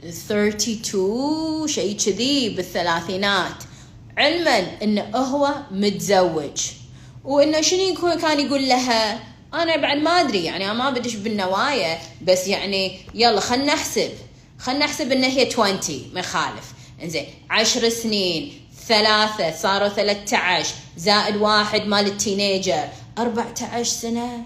[0.04, 3.64] 32 شيء كذي بالثلاثينات.
[4.18, 6.62] علما انه هو متزوج.
[7.24, 9.20] وإنه شنو كان يقول لها؟
[9.54, 14.10] أنا بعد ما أدري يعني أنا ما بدش بالنوايا بس يعني يلا خلنا نحسب.
[14.60, 15.80] خلنا نحسب انه هي 20
[16.14, 16.81] ما يخالف.
[17.04, 18.54] إنزين 10 سنين
[18.88, 22.88] ثلاثة صاروا 13 زائد واحد مال التينيجر
[23.18, 24.44] 14 سنة.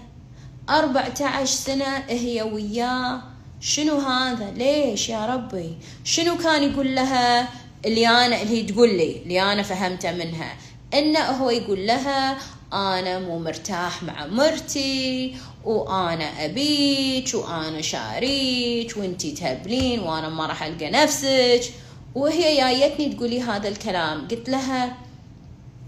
[0.70, 3.22] 14 سنة هي وياه.
[3.60, 7.48] شنو هذا؟ ليش يا ربي؟ شنو كان يقول لها؟
[7.84, 10.56] اللي أنا اللي هي تقول لي اللي أنا فهمته منها.
[10.94, 12.36] انه هو يقول لها
[12.72, 20.90] أنا مو مرتاح مع مرتي وأنا أبيك وأنا شاريك وإنتي تهبلين وأنا ما راح ألقى
[20.90, 21.62] نفسك.
[22.16, 24.28] وهي جايتني تقولي هذا الكلام.
[24.28, 24.96] قلت لها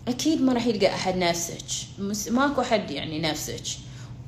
[0.09, 1.65] أكيد ما راح يلقى أحد نفسك.
[2.31, 3.63] ماكو أحد يعني نفسك.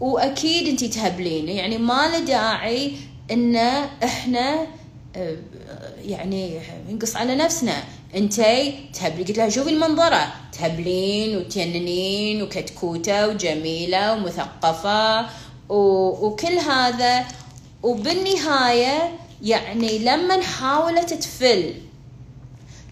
[0.01, 2.93] وأكيد انتي تهبلين يعني ما له داعي
[3.31, 3.57] إن
[4.05, 4.67] إحنا
[5.17, 5.37] آه،
[6.05, 7.83] يعني ينقص على نفسنا.
[8.15, 9.25] انتي تهبلي.
[9.25, 10.33] قلت لها شوفي المنظرة.
[10.53, 15.27] تهبلين وتجننين وكتكوتة وجميلة ومثقفة
[15.69, 17.25] وكل هذا.
[17.83, 21.75] وبالنهاية يعني لما حاولت تفل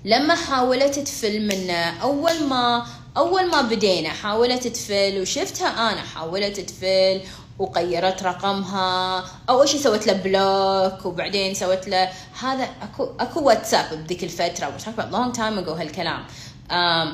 [0.08, 7.20] لما حاولت تفل منه أول ما أول ما بدينا حاولت تفل وشفتها أنا حاولت تفل
[7.58, 12.08] وغيرت رقمها اول شيء سويت له block وبعدين سويت له
[12.40, 16.24] هذا اكو أكو واتساب بذيك الفترة و it's about long time ago هالكلام.
[16.70, 17.08] Um,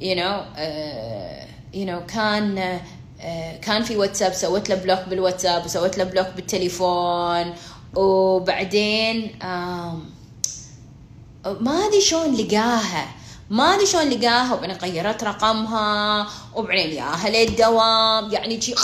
[0.00, 2.78] you know uh, you know كان
[3.20, 7.54] uh, كان في واتساب سويت له block بالواتساب وسويت له block بالتليفون
[7.94, 10.15] وبعدين um,
[11.60, 13.08] ما ادري شلون لقاها؟
[13.50, 18.74] ما ادري شلون لقاها؟ وبعدين غيرت رقمها وبعدين ياها للدوام يعني شي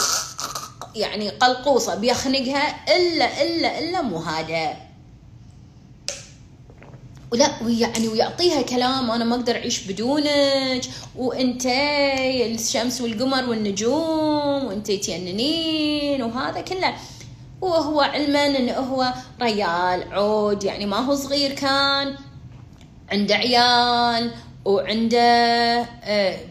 [0.94, 4.77] يعني قلقوصة بيخنقها إلا إلا إلا مو هذا.
[7.33, 10.85] ولا ويعني ويعطيها كلام أنا ما أقدر أعيش بدونك
[11.16, 16.94] وأنت الشمس والقمر والنجوم وأنت تيننين وهذا كله.
[17.61, 22.16] وهو علما انه هو ريال عود يعني ما هو صغير كان.
[23.12, 24.31] عنده عيال
[24.64, 25.83] وعنده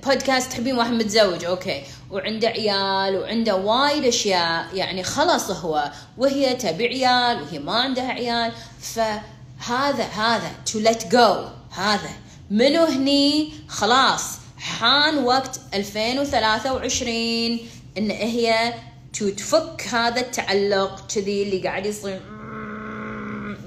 [0.05, 1.83] بودكاست آه، تحبين واحد متزوج أوكي.
[2.11, 4.65] وعنده عيال وعنده وايد أشياء.
[4.73, 8.51] يعني خلص هو وهي تبي عيال وهي ما عندها عيال.
[8.81, 11.49] فهذا هذا to let go.
[11.79, 12.11] هذا.
[12.51, 14.23] منو هني؟ خلاص.
[14.57, 17.59] حان وقت 2023
[17.97, 18.73] إن هي
[19.13, 22.21] تفك هذا التعلق كذي اللي قاعد يصير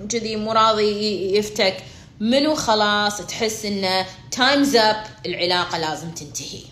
[0.09, 1.77] كذي مو راضي يفتك.
[2.25, 6.63] منو خلاص تحس إنه time's up العلاقة لازم تنتهي.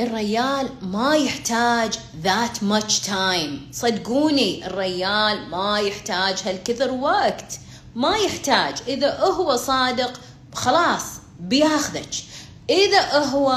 [0.00, 3.72] الريال ما يحتاج that much time.
[3.72, 7.58] صدقوني الريال ما يحتاج هالكثر وقت.
[7.94, 8.74] ما يحتاج.
[8.88, 10.20] إذا هو صادق
[10.54, 11.04] خلاص
[11.40, 12.14] بياخذك.
[12.70, 13.52] إذا هو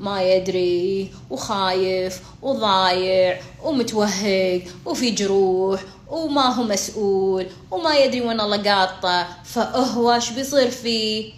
[0.00, 9.26] ما يدري وخايف وضايع ومتوهق وفي جروح وما هو مسؤول وما يدري وين الله قاطه.
[9.44, 11.32] فهو شو بيصير فيه؟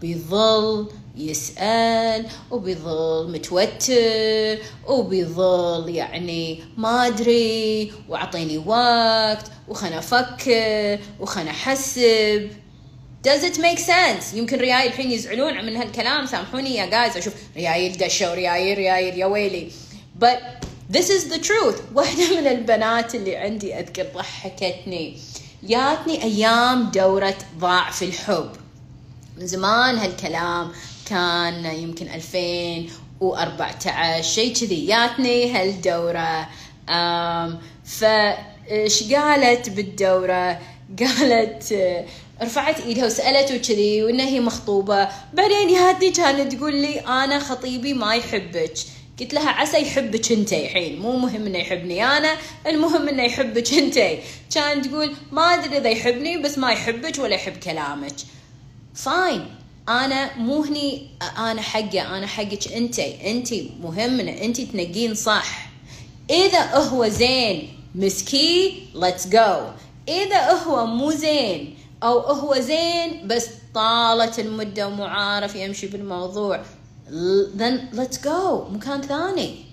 [0.00, 12.50] بيظل يسأل وبيظل متوتر وبيظل يعني ما أدري وأعطيني وقت وخنا أفكر وخنا أحسب.
[13.26, 17.88] Does it make sense؟ يمكن رياي الحين يزعلون من هالكلام سامحوني يا جايز أشوف رياي
[17.88, 19.70] دشة ورياي رياي يا ويلي.
[20.20, 21.82] But this is the truth.
[21.94, 25.18] واحدة من البنات اللي عندي أذكر ضحكتني.
[25.62, 28.50] جاتني أيام دورة ضعف الحب.
[29.38, 30.72] من زمان هالكلام
[31.06, 34.86] كان يمكن 2014 شيء كذي.
[34.86, 36.48] جاتني هالدورة.
[37.84, 40.60] فش قالت بالدورة؟
[41.00, 41.74] قالت
[42.42, 45.08] رفعت إيدها وسالته كذي وإنها هي مخطوبة.
[45.34, 48.74] بعدين يهدي كانت تقول لي أنا خطيبي ما يحبك.
[49.20, 51.00] قلت لها عسى يحبك انت الحين.
[51.00, 53.98] مو مهم إنه يحبني أنا المهم إنه يحبك انت.
[54.54, 58.16] كانت تقول ما أدري إذا يحبني بس ما يحبك ولا يحب كلامك.
[58.94, 59.46] فاين
[59.88, 62.98] أنا مو هني أنا حقه أنا حقك أنت.
[62.98, 65.68] أنت مهمنا أنت تنقين صح.
[66.30, 69.68] إذا هو زين مسكي ليتس جو
[70.08, 76.60] إذا هو مو زين أو هو زين بس طالت المدة ومو عارف يمشي بالموضوع.
[77.08, 78.68] Then let's go.
[78.70, 79.64] مكان ثاني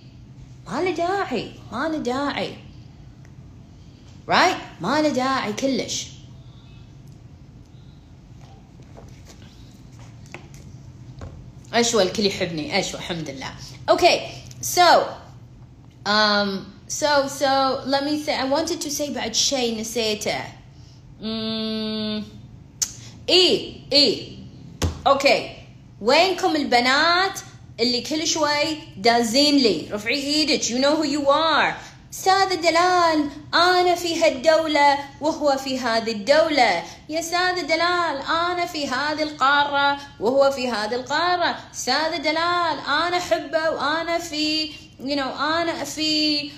[0.68, 2.56] ما له داعي ما له داعي
[4.28, 4.56] right?
[4.82, 6.08] ما له داعي كلش
[11.74, 13.52] أشوى الكل يحبني أشوى الحمد لله
[13.92, 15.08] okay so
[16.06, 20.44] um so so let me say I wanted to say بعد شيء نسيته
[21.22, 22.24] امم
[23.30, 24.38] اي اي
[25.08, 25.63] أوكي
[26.04, 27.40] وينكم البنات
[27.80, 29.88] اللي كل شوي دازين لي.
[29.92, 30.64] رفعي إيدك.
[30.64, 31.74] You know who you are.
[32.14, 36.84] أستاذ دلال أنا في هالدولة وهو في هذه الدولة.
[37.10, 41.58] يا أستاذ دلال أنا في هذه القارة وهو في هذه القارة.
[41.74, 46.50] أستاذ دلال أنا احبه وأنا في you know أنا في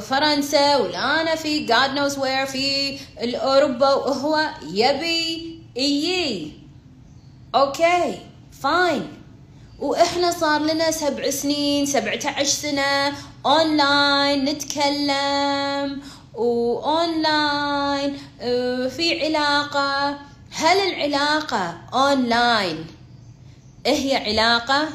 [0.00, 6.52] فرنسا ولا أنا في God knows where في اوروبا وهو يبي يجي.
[7.54, 8.31] okay
[8.62, 9.08] fine.
[9.78, 13.12] وإحنا صار لنا سبع سنين سبعة عشر سنة
[13.46, 16.02] اونلاين نتكلم
[16.34, 20.18] واونلاين آه، في علاقة.
[20.50, 22.86] هل العلاقة اونلاين
[23.86, 24.88] هي علاقة؟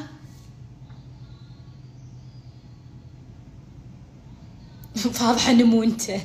[5.12, 6.20] فاضحة نمونته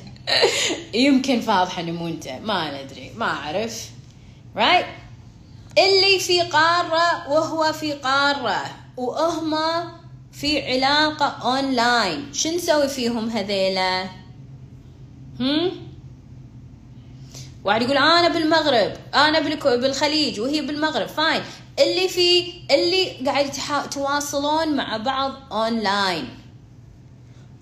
[0.94, 3.90] يمكن فاضحة نمونته ما ندري ما أعرف.
[4.56, 5.03] Right?
[5.78, 8.64] اللي في قارة وهو في قارة
[8.96, 9.92] وهما
[10.32, 14.04] في علاقة أونلاين شو نسوي فيهم هذيلا؟
[15.40, 15.70] هم؟
[17.64, 21.42] واحد يقول أنا بالمغرب أنا بالخليج وهي بالمغرب fine
[21.78, 23.50] اللي في اللي قاعد
[23.90, 26.28] تواصلون مع بعض أونلاين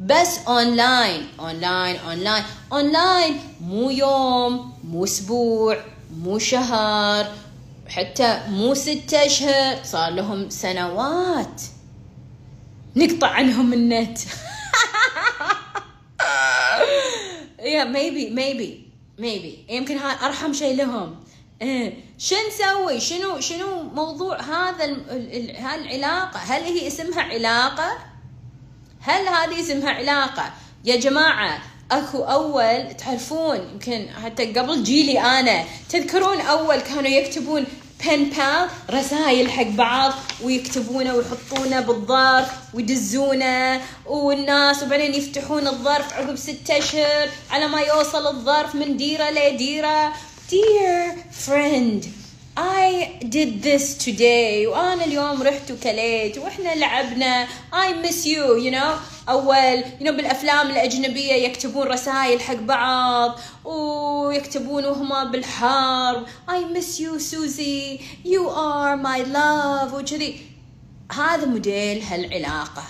[0.01, 5.79] بس online online online online مو يوم مو أسبوع
[6.16, 7.27] مو شهر.
[7.92, 11.62] حتى مو ستة أشهر صار لهم سنوات.
[12.96, 14.18] نقطع عنهم النت.
[17.61, 21.16] yeah maybe maybe ميبي يمكن هاي أرحم شيء لهم.
[21.62, 22.05] إيه.
[22.18, 24.85] شو نسوي؟ شنو شنو موضوع هذا
[25.59, 27.98] هالعلاقة؟ هل هي اسمها علاقة؟
[29.00, 30.52] هل هذه اسمها علاقة؟
[30.85, 37.64] يا جماعة أكو أول تعرفون يمكن حتى قبل جيلي أنا تذكرون أول كانوا يكتبون
[38.06, 40.12] بن بال رسائل حق بعض
[40.42, 48.74] ويكتبونه ويحطونه بالظرف ويدزونه والناس وبعدين يفتحون الظرف عقب ستة أشهر على ما يوصل الظرف
[48.74, 50.12] من ديرة لديرة.
[50.53, 52.22] Dear friend
[52.57, 54.66] I did this today.
[54.66, 56.38] وأنا اليوم رحت وكليت.
[56.38, 57.46] وإحنا لعبنا.
[57.72, 58.98] I miss you you know.
[59.28, 63.40] أول you know بالأفلام الأجنبية يكتبون رسائل حق بعض.
[63.64, 66.26] ويكتبون وهما بالحرب.
[66.48, 68.00] I miss you Susie.
[68.24, 69.94] You are my love.
[69.94, 70.40] وكذي.
[71.12, 72.82] هذا موديل هالعلاقة.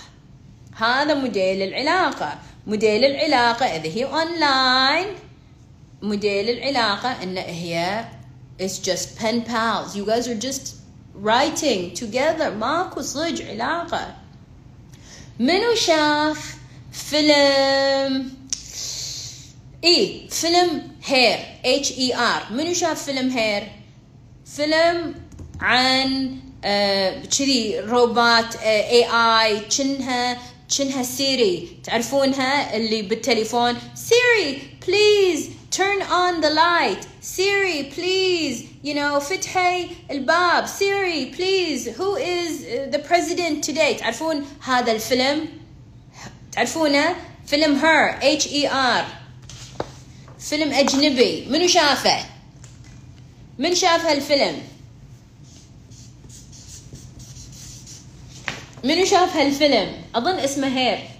[0.75, 2.37] هذا موديل العلاقة.
[2.67, 5.07] مو دليل العلاقة إذا هي أونلاين
[6.01, 8.05] موديل العلاقة إن هي
[8.59, 9.95] it's just pen pals.
[9.95, 10.75] You guys are just
[11.15, 12.51] writing together.
[12.51, 14.15] ماكو صج علاقة
[15.39, 16.55] منو شاف
[16.91, 18.31] فيلم
[19.83, 23.71] اي فيلم هير اتش اي ار منو شاف فيلم Her
[24.45, 25.15] فيلم
[25.59, 26.37] عن
[27.37, 30.37] كذي uh, روبوت AI كنها
[30.77, 37.07] كنها Siri تعرفونها اللي بالتليفون Siri please turn on the light.
[37.21, 43.97] Siri please you know فتحي الباب Siri please who is the president today?
[43.99, 45.47] تعرفون هذا الفيلم؟
[46.51, 47.15] تعرفونه
[47.47, 49.05] فيلم her H E R.
[50.39, 51.45] فيلم أجنبي.
[51.49, 52.25] منو شافه؟
[53.59, 54.61] من شاف هالفيلم؟
[58.83, 61.12] منو شاف هالفيلم؟ أظن اسمه Her.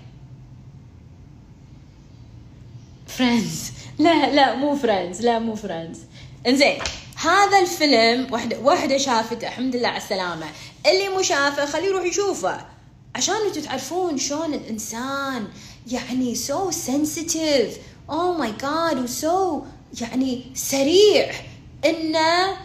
[3.17, 5.99] Friends لا لا مو Friends لا مو Friends
[6.47, 6.77] إنزين
[7.15, 10.45] هذا الفيلم وحدة وحدة شافته الحمد لله على السلامة.
[10.85, 12.65] اللي مو شافه خليه يروح يشوفه.
[13.15, 15.47] عشان أنتم تعرفون شلون الإنسان
[15.91, 17.77] يعني so sensitive
[18.09, 19.61] oh my god و so
[20.01, 21.31] يعني سريع
[21.85, 22.57] إنه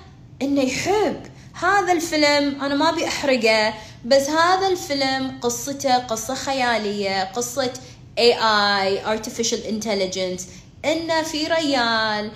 [0.42, 1.22] إنه يحب.
[1.54, 3.74] هذا الفيلم أنا ما أبي أحرقه
[4.04, 7.72] بس هذا الفيلم قصته قصة خيالية قصة
[8.18, 10.42] AI artificial intelligence.
[10.84, 12.30] انه في ريال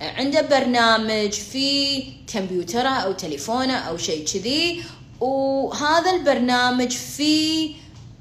[0.00, 4.82] عنده برنامج في كمبيوتره أو تليفونه أو شيء كذي
[5.20, 7.70] وهذا البرنامج في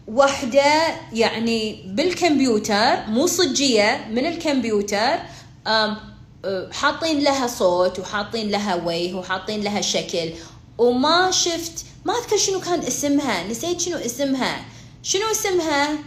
[0.07, 5.19] وحدة يعني بالكمبيوتر مو صجية من الكمبيوتر
[6.71, 10.29] حاطين لها صوت وحاطين لها وجه وحاطين لها شكل.
[10.77, 14.65] وما شفت ما أذكر شنو كان اسمها نسيت شنو اسمها.
[15.03, 15.97] شنو اسمها؟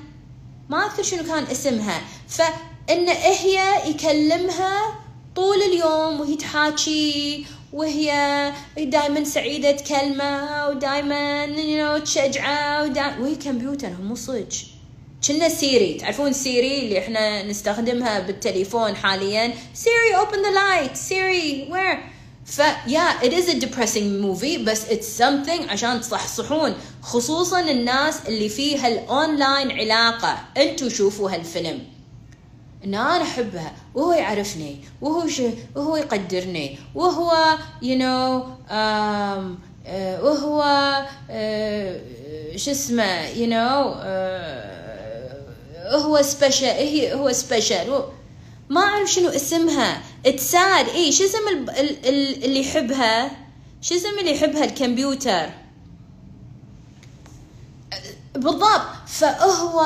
[0.69, 2.01] ما أذكر شنو كان اسمها.
[2.29, 3.61] فإن هي
[3.91, 4.95] يكلمها
[5.37, 12.83] طول اليوم وهي تحاكي وهي دائما سعيدة تكلمه ودائما know, تشجعه
[13.21, 14.63] وهي كمبيوتر مو صج
[15.29, 22.16] كنا Siri تعرفون Siri اللي إحنا نستخدمها بالتليفون حاليا؟ Siri open the light Siri where
[22.47, 22.63] ف
[23.23, 26.75] it is a depressing movie بس it's something عشان تصحصحون.
[27.03, 30.39] خصوصا الناس اللي في هالاونلاين علاقة.
[30.57, 31.83] انتو شوفوا هالفيلم.
[32.85, 33.73] ان أنا أحبها.
[33.95, 34.85] وهو يعرفني.
[35.01, 35.43] وهو ش...
[35.77, 36.79] وهو يقدرني.
[36.95, 40.63] وهو you know um, uh, وهو
[41.29, 41.33] uh,
[42.57, 44.77] شو اسمه you know uh,
[45.95, 48.03] هو special هي هو special
[48.69, 50.03] ما أعرف شنو اسمها.
[50.27, 51.71] اتساد اي شو اسم ال...
[51.71, 52.09] ال...
[52.09, 52.45] ال...
[52.45, 53.31] اللي يحبها؟
[53.81, 55.47] شو اسم اللي يحبها؟ الكمبيوتر.
[58.35, 58.83] بالضبط.
[59.07, 59.85] فهو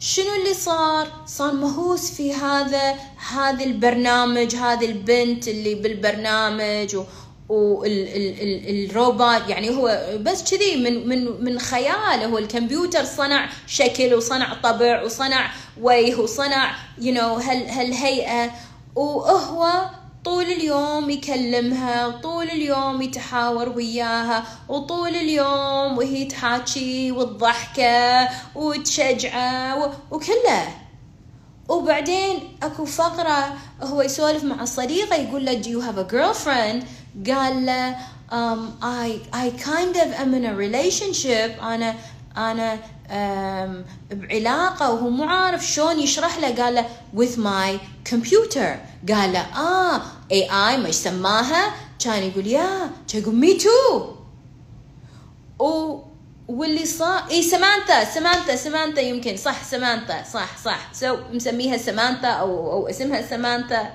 [0.00, 2.94] شنو اللي صار؟ صار مهووس في هذا
[3.32, 7.04] هذا البرنامج هذه البنت اللي بالبرنامج و
[7.48, 12.26] والروبوت يعني هو بس كذي من من من خياله.
[12.26, 15.50] هو الكمبيوتر صنع شكل وصنع طبع وصنع
[15.80, 18.50] وجه وصنع يو you know هال هالهيئة.
[18.96, 19.90] وهو
[20.24, 30.68] طول اليوم يكلمها وطول اليوم يتحاور وياها وطول اليوم وهي تحاكي وتضحكه وتشجعه وكله.
[31.68, 36.84] وبعدين أكو فقرة هو يسولف مع صديقه يقول له do you have a girlfriend?
[37.30, 37.96] قال له
[38.30, 41.62] um, I, I kind of am in a relationship.
[41.62, 41.94] أنا
[42.36, 42.78] أنا
[44.10, 46.86] بعلاقة وهو مو عارف شلون يشرح له قال له
[47.16, 47.78] with my
[48.12, 48.78] computer.
[49.12, 50.02] قال له آه
[50.32, 54.14] AI ما سماها؟ كان يقول يا كان يقول me too
[56.48, 59.36] واللي صار إي سمانثا سمانثا سمانثا يمكن.
[59.36, 60.92] صح سمانثا صح صح.
[60.92, 63.92] سو مسميها سمانثا أو أو اسمها سمانثا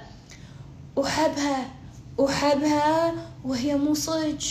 [0.95, 1.67] وحبها
[2.17, 3.13] وحبها
[3.45, 4.45] وهي مو صج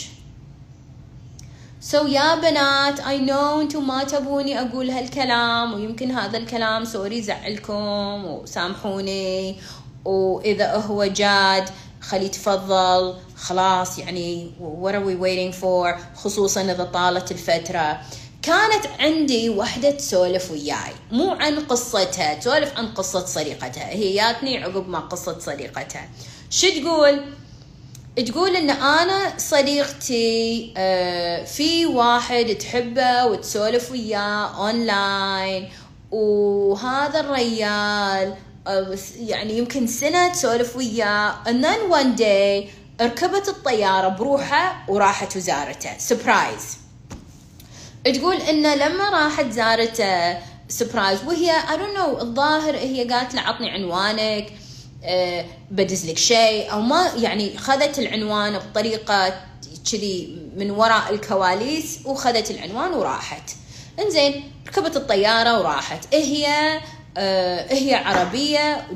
[1.84, 8.24] so يا بنات I know أنتم ما تبوني أقول هالكلام ويمكن هذا الكلام sorry يزعلكم
[8.24, 9.56] وسامحوني
[10.04, 11.64] وإذا هو جاد
[12.00, 14.50] خلي تفضل خلاص يعني
[14.82, 18.00] what are we waiting for خصوصا إذا طالت الفترة.
[18.42, 24.88] كانت عندي وحدة تسولف وياي مو عن قصتها تسولف عن قصة صديقتها هي جاتني عقب
[24.88, 26.08] ما قصة صديقتها.
[26.50, 27.24] شو تقول؟
[28.16, 30.72] تقول إن أنا صديقتي
[31.46, 35.68] في واحد تحبه وتسولف وياه اونلاين
[36.10, 38.34] وهذا الريال
[39.18, 42.70] يعني يمكن سنة تسولف وياه and then one day
[43.02, 45.98] ركبت الطيارة بروحها وراحت وزارته.
[45.98, 46.78] surprise
[48.04, 50.38] تقول انه لما راحت زارته
[50.68, 54.52] surprise وهي I don't know الظاهر هي قالت له عطني عنوانك.
[55.70, 59.40] بدز لك شيء أو ما يعني خذت العنوان بطريقة
[59.92, 63.50] كذي من وراء الكواليس وخذت العنوان وراحت.
[63.98, 66.14] إنزين ركبت الطيارة وراحت.
[66.14, 66.46] هي
[67.16, 68.86] آه، هي عربية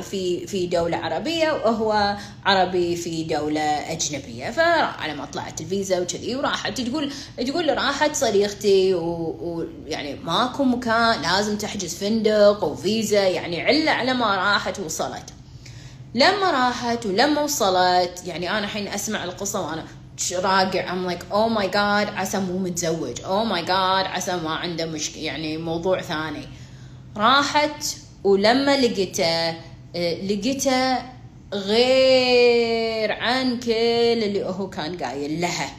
[0.00, 4.50] في في دولة عربية وهو عربي في دولة أجنبية.
[4.50, 6.80] فعلى ما طلعت الفيزا وكذي وراحت.
[6.80, 7.12] تقول
[7.46, 14.78] تقول راحت صديقتي ويعني ماكو مكان لازم تحجز فندق وفيزا يعني علة على ما راحت
[14.80, 15.37] وصلت
[16.14, 18.22] لما راحت ولما وصلت.
[18.26, 19.84] يعني أنا الحين أسمع القصة وأنا
[20.32, 20.86] راقع.
[20.86, 23.16] I'm like oh my god عسى مو متزوج.
[23.16, 26.48] Oh my god عسى ما عنده مشكلة يعني موضوع ثاني.
[27.16, 27.84] راحت
[28.24, 29.50] ولما لقيته
[29.94, 30.98] لقيته
[31.52, 35.70] غير عن كل اللي هو كان قايل لها.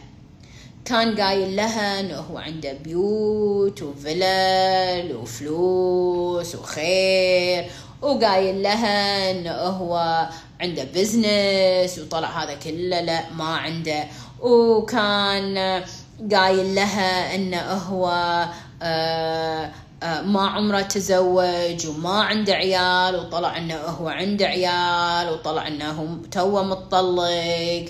[0.85, 7.71] كان قايل لها إنه هو عنده بيوت وفلل وفلوس وخير
[8.01, 10.27] وقايل لها انه هو
[10.61, 13.01] عنده بزنس وطلع هذا كله.
[13.01, 14.03] لا ما عنده.
[14.41, 15.83] وكان
[16.33, 18.07] قايل لها انه هو
[18.81, 19.71] آه
[20.03, 26.63] آه، ما عمره تزوج وما عنده عيال وطلع انه هو عنده عيال وطلع انه توه
[26.63, 27.85] متطلق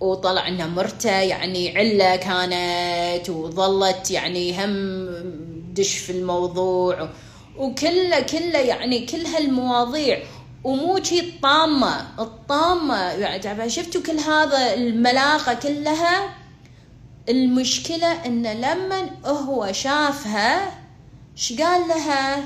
[0.00, 5.08] وطلع انه مرته يعني عله كانت وظلت يعني هم
[5.74, 7.08] دش في الموضوع.
[7.58, 10.18] وكله كله يعني كل هالمواضيع
[10.64, 16.34] ومو شي الطامة الطامة يعني شفتوا كل هذا الملاقة كلها؟
[17.28, 20.78] المشكلة إن لما هو شافها
[21.36, 22.44] إيش قال لها؟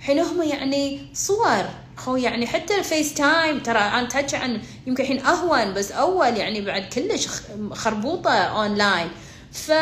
[0.00, 1.64] حين هم يعني صور
[1.96, 6.60] خو يعني حتى ال FaceTime ترى أنا تحكي عن يمكن الحين أهون بس أول يعني
[6.60, 7.28] بعد كلش
[7.72, 9.08] خربوطة أونلاين.
[9.52, 9.72] ف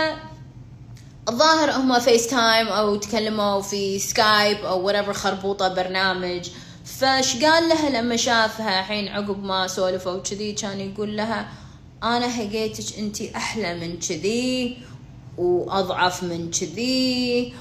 [1.29, 6.49] الظاهر هم FaceTime أو تكلموا في Skype أو whatever خربوطة برنامج.
[6.85, 11.49] فش قال لها لما شافها حين عقب ما سولفوا وكذي كان يقول لها
[12.03, 14.79] أنا هقيتك أنت أحلى من كذي
[15.39, 17.55] وأضعف من كذي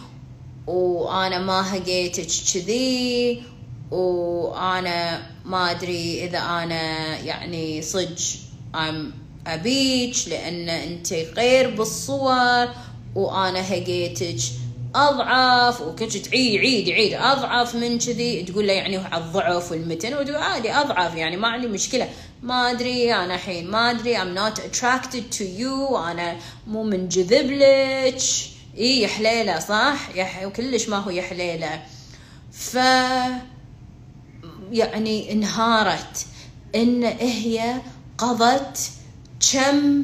[0.67, 3.43] وأنا ما هقيتك كذي
[3.91, 8.35] وأنا ما أدري إذا أنا يعني صج
[8.75, 9.13] ام
[9.47, 12.67] ابيك لأن أنت غير بالصور.
[13.15, 14.41] وأنا هقيتك.
[14.95, 17.13] اضعف وكنت تعيد عيد عيد.
[17.13, 18.43] اضعف من كذي.
[18.43, 22.09] تقول له يعني على الضعف والمتن وتقول عادي اضعف يعني ما عندي مشكلة.
[22.43, 24.17] ما أدري أنا الحين ما أدري.
[24.17, 25.95] I'm not attracted to you.
[25.95, 26.37] أنا
[26.67, 28.21] مو منجذب لك
[28.77, 31.81] إي يا حليلة صح؟ يا وكلش ما هو يا حليلة.
[32.51, 32.75] ف
[34.71, 36.25] يعني انهارت.
[36.75, 37.81] إن هي
[38.17, 38.91] قضت
[39.53, 40.03] كم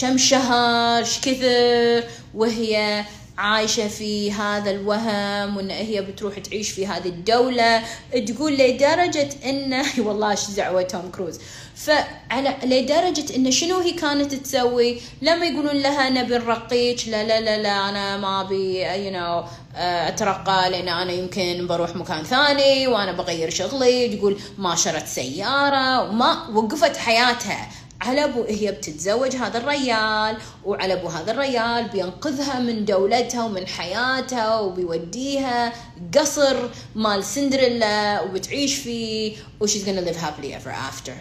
[0.00, 3.04] كم شهر كثر؟ وهي
[3.38, 7.82] عايشة في هذا الوهم وإن هي بتروح تعيش في هذه الدولة.
[8.26, 11.38] تقول لدرجة إنه والله إيش دعوة توم كروز.
[11.74, 17.62] فعلى لدرجة إن شنو هي كانت تسوي؟ لما يقولون لها نبي نرقيك لا لا لا
[17.62, 23.12] لا أنا ما أبي you know آه، أترقى لأن أنا يمكن بروح مكان ثاني وأنا
[23.12, 24.16] بغير شغلي.
[24.16, 27.68] تقول ما شرت سيارة وما وقفت حياتها.
[28.00, 34.60] على أبو هي بتتزوج هذا الريال وعلى أبو هذا الريال بينقذها من دولتها ومن حياتها
[34.60, 35.72] وبيوديها
[36.18, 41.14] قصر مال سندريلا وبتعيش فيه وشيز gonna live happily ever after.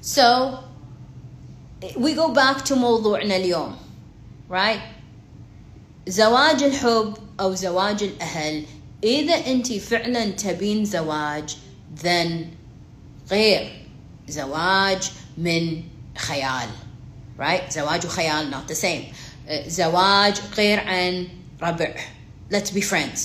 [0.00, 0.58] So
[1.96, 3.76] we go back to موضوعنا اليوم
[4.50, 4.80] right?
[6.08, 8.64] زواج الحب أو زواج الأهل.
[9.04, 11.56] إذا أنت فعلا تبين زواج
[12.02, 12.30] then
[13.30, 13.83] غير.
[14.28, 15.82] زواج من
[16.18, 16.68] خيال.
[17.38, 17.70] Right?
[17.70, 19.14] زواج وخيال not the same.
[19.66, 21.28] زواج غير عن
[21.62, 21.94] ربع.
[22.52, 23.20] Let's be friends.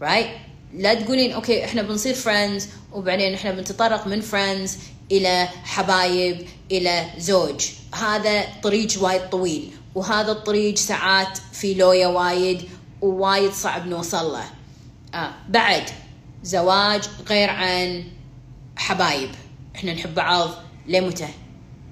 [0.00, 0.28] Right?
[0.74, 4.78] لا تقولين okay إحنا بنصير friends وبعدين إحنا بنتطرق من friends
[5.12, 7.66] إلى حبايب إلى زوج.
[7.94, 12.68] هذا طريق وايد طويل وهذا الطريق ساعات في لويا وايد
[13.00, 14.44] ووايد صعب نوصل له.
[15.14, 15.90] آه بعد
[16.42, 18.04] زواج غير عن
[18.76, 19.30] حبايب.
[19.80, 20.50] إحنا نحب بعض
[20.86, 21.28] لمتى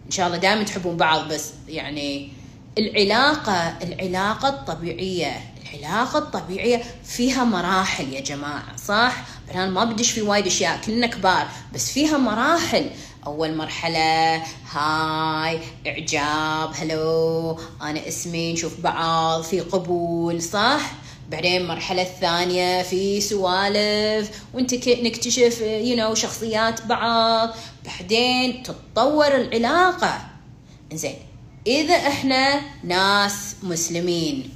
[0.07, 2.32] إن شاء الله دائما تحبون بعض بس يعني
[2.78, 5.41] العلاقة العلاقة الطبيعية
[5.74, 9.16] العلاقة الطبيعية فيها مراحل يا جماعة صح؟
[9.55, 12.91] أنا ما بدش في وايد أشياء كلنا كبار بس فيها مراحل
[13.26, 14.36] أول مرحلة
[14.72, 20.80] هاي إعجاب هلو أنا اسمي نشوف بعض في قبول صح؟
[21.28, 27.54] بعدين المرحلة الثانية في سوالف وانت نكتشف يو know, شخصيات بعض.
[27.84, 30.20] بعدين تتطور العلاقة.
[30.92, 31.14] زين
[31.66, 34.50] إذا إحنا ناس مسلمين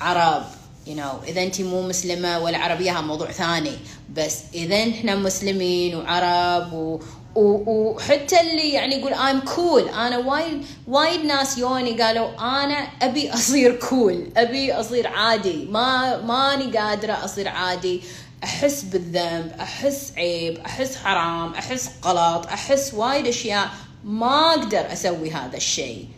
[0.00, 0.44] عرب
[0.86, 3.72] you know إذا أنت مو مسلمة ولا عربيه موضوع ثاني.
[4.16, 7.00] بس إذا إحنا مسلمين وعرب و
[7.36, 9.94] وحتى اللي يعني يقول I'm cool.
[9.94, 14.38] أنا وايد وايد ناس يوني قالوا أنا أبي أصير كول cool.
[14.38, 15.64] أبي أصير عادي.
[15.70, 18.02] ما ماني قادرة أصير عادي.
[18.44, 23.68] أحس بالذنب أحس عيب أحس حرام أحس غلط أحس وايد أشياء
[24.04, 26.08] ما أقدر أسوي هذا الشيء.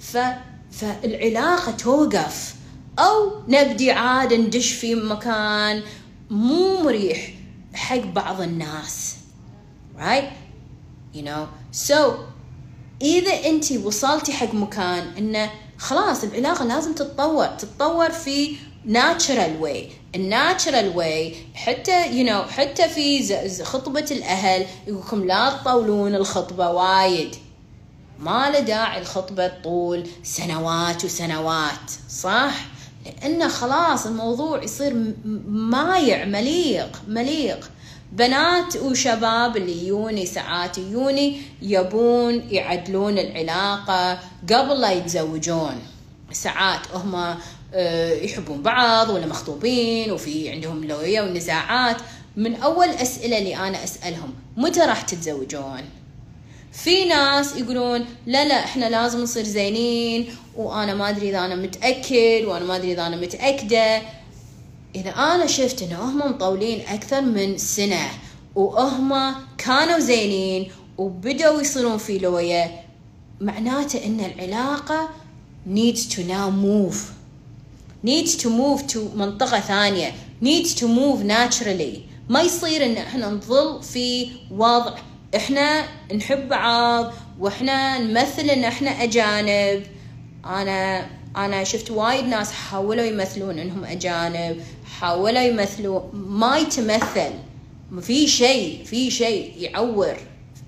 [0.00, 0.18] ف
[0.72, 2.54] فالعلاقة توقف.
[2.98, 5.82] أو نبدي عاد ندش في مكان
[6.30, 7.30] مو مريح
[7.74, 9.16] حق بعض الناس.
[9.98, 10.43] Right?
[11.14, 11.46] You know?
[11.88, 11.96] So
[13.02, 18.56] إذا انت وصلتي حق مكان إنه خلاص العلاقة لازم تتطور تتطور في
[18.86, 19.92] natural way.
[20.14, 27.34] ال natural way حتى you know, حتى في خطبة الأهل يقولكم لا تطولون الخطبة وايد.
[28.18, 32.54] ما له داعي الخطبة طول سنوات وسنوات صح؟
[33.06, 35.14] لأنه خلاص الموضوع يصير
[35.48, 37.70] مايع مليق مليق.
[38.14, 44.18] بنات وشباب اللي يوني ساعات يوني يبون يعدلون العلاقة
[44.52, 45.82] قبل لا يتزوجون.
[46.32, 47.36] ساعات هم
[47.74, 51.96] آه، يحبون بعض ولا مخطوبين وفي عندهم لوية ونزاعات.
[52.36, 55.82] من أول أسئلة اللي أنا أسألهم متى راح تتزوجون؟
[56.72, 62.44] في ناس يقولون لا لا إحنا لازم نصير زينين وأنا ما أدري إذا أنا متأكد
[62.44, 64.02] وأنا ما أدري إذا أنا متأكدة.
[64.94, 68.10] إذا أنا شفت إن هم مطولين أكثر من سنة
[68.54, 72.80] وهم كانوا زينين وبدأوا يصيرون في لوية
[73.40, 75.08] معناته إن العلاقة
[75.66, 76.96] needs to now move.
[78.04, 80.12] Needs to move to منطقة ثانية.
[80.42, 81.98] Needs to move naturally.
[82.28, 84.94] ما يصير إن إحنا نظل في وضع
[85.36, 85.84] إحنا
[86.14, 89.86] نحب بعض وإحنا نمثل إن إحنا أجانب.
[90.46, 94.60] أنا أنا شفت وايد ناس حاولوا يمثلون إنهم أجانب.
[94.84, 96.00] حاولوا يمثلوا.
[96.12, 97.32] ما يتمثل.
[98.00, 100.16] في شيء في شيء يعور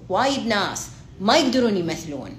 [0.09, 0.87] وايد ناس.
[1.21, 2.31] ما يقدرون يمثلون.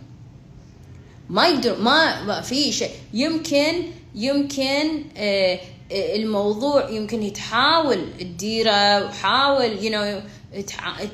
[1.30, 2.92] ما يقدر ما في شيء.
[3.14, 3.84] يمكن
[4.16, 5.60] يمكن آه،
[5.92, 10.22] الموضوع يمكن تحاول تديره وحاول you know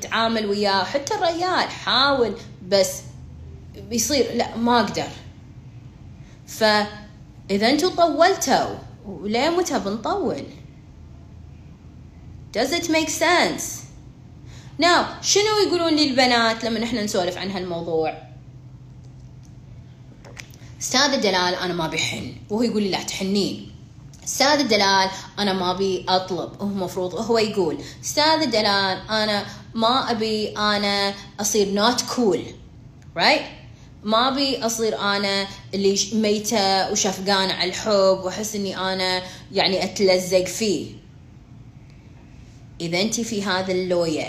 [0.01, 0.83] تعامل وياه.
[0.83, 2.35] حتى الرجال حاول
[2.67, 3.01] بس
[3.89, 5.07] بيصير لا ما أقدر.
[6.47, 8.75] فإذا أنتم طولتوا
[9.05, 10.43] وليه متى بنطول.
[12.53, 13.63] Does it make sense?
[14.81, 18.13] Now شنو يقولون للبنات لما إحنا نسولف عن هالموضوع؟
[20.81, 23.71] أستاذ دلال أنا ما بحن وهو يقول لي لا تحنين.
[24.23, 26.61] أستاذ دلال أنا ما أبي أطلب.
[26.61, 32.43] هو المفروض هو يقول أستاذ دلال أنا ما أبي أنا أصير not cool
[33.17, 33.41] right
[34.03, 40.91] ما ابي أصير أنا اللي ميتة وشفقانه على الحب وأحس إني أنا يعني أتلزق فيه.
[42.81, 44.27] إذا انت في هذا اللوية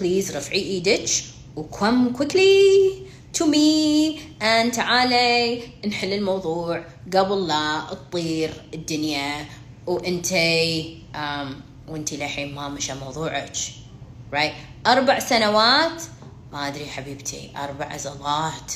[0.00, 1.10] please رفعي إيدك
[1.56, 6.84] وكم كويكلي to me and تعالي نحل الموضوع
[7.14, 9.46] قبل لا تطير الدنيا
[9.86, 10.98] وانتي
[11.88, 13.56] وانتي للحين ما مشى موضوعك
[14.32, 16.02] right أربع سنوات؟
[16.52, 18.72] ما أدري حبيبتي أربع زلات.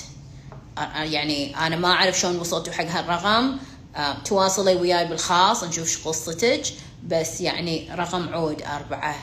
[0.94, 3.56] يعني أنا ما أعرف شلون وصلتوا حق هالرقم.
[3.94, 6.62] uh, تواصلي وياي بالخاص نشوف شو قصتك.
[7.06, 9.16] بس يعني رقم عود أربعة.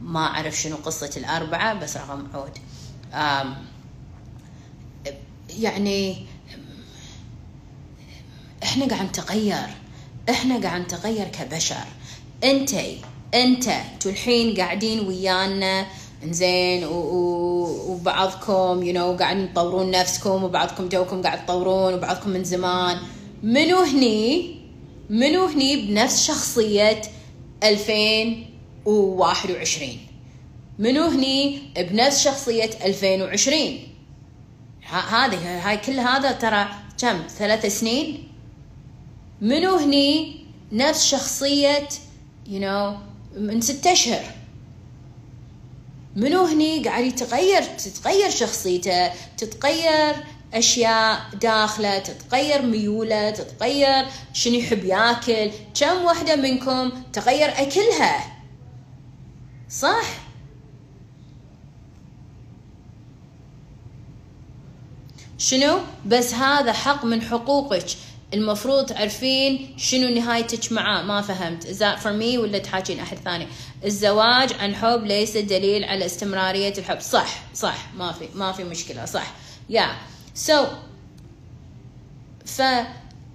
[0.00, 2.58] ما أعرف شنو قصة الأربعة بس رقم عود.
[5.48, 6.26] يعني
[8.62, 9.68] إحنا قاعد نتغير.
[10.30, 11.86] إحنا قاعد نتغير كبشر.
[12.44, 12.74] انت
[13.34, 13.68] انت
[14.06, 15.86] الحين قاعدين ويانا
[16.30, 22.98] زين وبعضكم يو know, قاعدين تطورون نفسكم وبعضكم توكم قاعد تطورون وبعضكم من زمان.
[23.42, 24.54] منو هني؟
[25.10, 27.02] منو هني بنفس شخصية
[27.62, 29.88] 2021
[30.78, 33.78] منو هني بنفس شخصية 2020
[35.10, 36.68] هذه هاي كل هذا ترى
[37.00, 38.28] كم؟ ثلاث سنين؟
[39.40, 40.36] منو هني
[40.72, 41.88] نفس شخصية
[42.46, 42.92] you know
[43.36, 44.41] من ستة أشهر؟
[46.16, 50.14] منو هني قاعد يتغير؟ تتغير شخصيته تتغير
[50.54, 55.50] أشياء داخله تتغير ميوله تتغير شنو يحب ياكل.
[55.80, 58.38] كم واحدة منكم تغير أكلها؟
[59.70, 60.04] صح؟
[65.38, 67.86] شنو؟ بس هذا حق من حقوقك.
[68.34, 71.02] المفروض تعرفين شنو نهايتك معاه.
[71.02, 71.64] ما فهمت.
[71.64, 73.46] Is that for me ولا تحاكين أحد ثاني؟
[73.84, 77.00] الزواج عن حب ليس دليل على استمرارية الحب.
[77.00, 77.76] صح صح.
[77.96, 79.04] ما في ما في مشكلة.
[79.04, 79.32] صح.
[79.70, 80.50] يا yeah.
[80.50, 80.66] so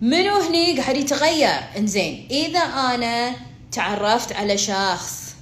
[0.02, 2.28] منو هني قاعد يتغير؟ إنزين.
[2.32, 3.36] إذا أنا
[3.72, 5.36] تعرفت على شخص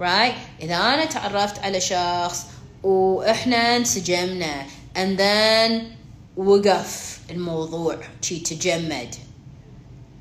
[0.00, 2.46] right إذا أنا تعرفت على شخص
[2.82, 6.01] وإحنا انسجمنا and then
[6.36, 9.14] وقف الموضوع شي تجمد.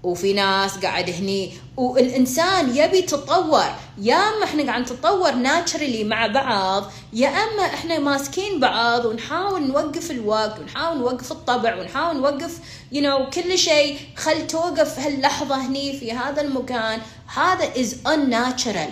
[0.04, 3.66] وفي ناس قاعد هني والإنسان يبي يتطور.
[3.98, 10.12] يا أما إحنا قاعد نتطور ناتشرلي مع بعض يا أما إحنا ماسكين بعض ونحاول نوقف
[10.12, 12.60] الوقت ونحاول نوقف الطبع ونحاول نوقف
[12.92, 13.98] you know, كل شيء.
[14.16, 17.02] خل توقف هاللحظة هني في هذا المكان.
[17.28, 18.92] هذا is unnatural.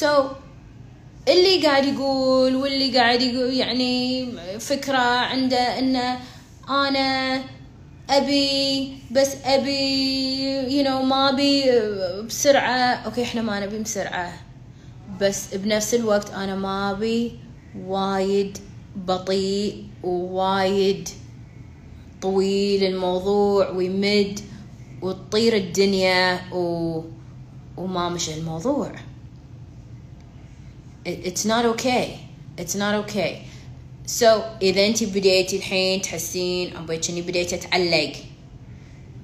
[0.00, 0.36] So
[1.28, 4.26] اللي قاعد يقول واللي قاعد يقول يعني
[4.58, 6.18] فكرة عنده إنه
[6.68, 7.42] أنا
[8.10, 11.62] أبي بس أبي you know ما أبي
[12.26, 12.78] بسرعة.
[12.94, 14.32] okay إحنا ما نبي بسرعة
[15.20, 17.32] بس بنفس الوقت أنا ما أبي
[17.86, 18.58] وايد
[18.96, 21.08] بطيء ووايد
[22.22, 24.40] طويل الموضوع ويمد
[25.02, 27.00] وتطير الدنيا و...
[27.76, 28.92] وما مشى الموضوع.
[31.06, 32.18] It's not okay.
[32.58, 33.42] It's not okay.
[34.06, 38.12] So إذا أنت بديتي الحين تحسين ابي كني بديت أتعلق.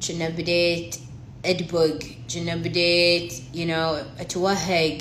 [0.09, 0.97] كنا بديت
[1.45, 2.03] أدبق.
[2.35, 4.99] كنا بديت you know أتوهق.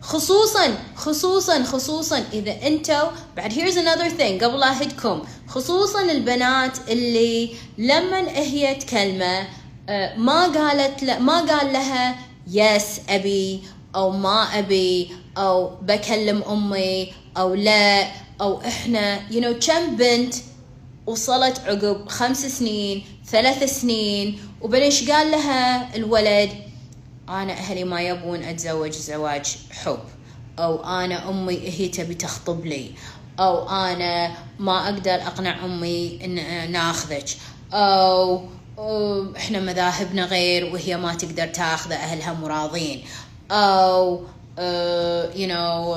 [0.00, 5.22] خصوصا خصوصا خصوصا إذا أنتوا بعد here's another thing قبل أهدكم.
[5.48, 9.48] خصوصا البنات اللي لما هي تكلمة
[10.16, 12.16] ما قالت ما قال لها
[12.50, 13.62] يس أبي
[13.94, 19.20] أو ما أبي أو بكلم أمي أو لا أو إحنا.
[19.30, 20.34] You know كم بنت
[21.06, 26.50] وصلت عقب خمس سنين ثلاث سنين وبعدين قال لها الولد؟
[27.28, 29.98] أنا أهلي ما يبون أتزوج زواج حب.
[30.58, 32.90] أو أنا أمي هي تبي تخطب لي.
[33.40, 37.28] أو أنا ما أقدر أقنع أمي إن ناخذك.
[37.72, 38.40] أو
[39.36, 43.04] إحنا مذاهبنا غير وهي ما تقدر تاخذه أهلها مراضين.
[43.50, 44.20] أو
[45.36, 45.94] يو نو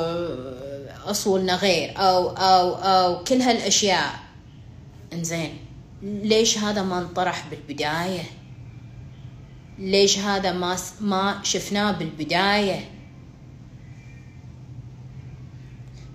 [1.06, 4.20] أصولنا غير أو أو أو كل هالأشياء.
[5.14, 5.58] إنزين.
[6.02, 8.24] ليش هذا ما انطرح بالبداية؟
[9.80, 12.90] ليش هذا ما ما شفناه بالبداية؟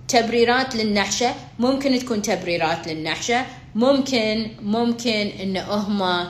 [0.09, 1.35] تبريرات للنحشة.
[1.59, 3.47] ممكن تكون تبريرات للنحشة.
[3.75, 6.29] ممكن ممكن إن هم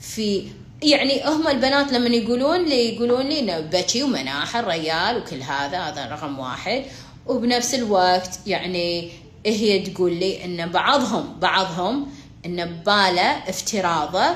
[0.00, 0.50] في
[0.82, 6.08] يعني هم البنات لما يقولون لي يقولون لي إنه بكي ومناحة الريال وكل هذا هذا
[6.10, 6.82] رقم واحد.
[7.26, 9.10] وبنفس الوقت يعني
[9.46, 12.06] هي تقول لي إن بعضهم بعضهم
[12.46, 14.26] إن بباله افتراضه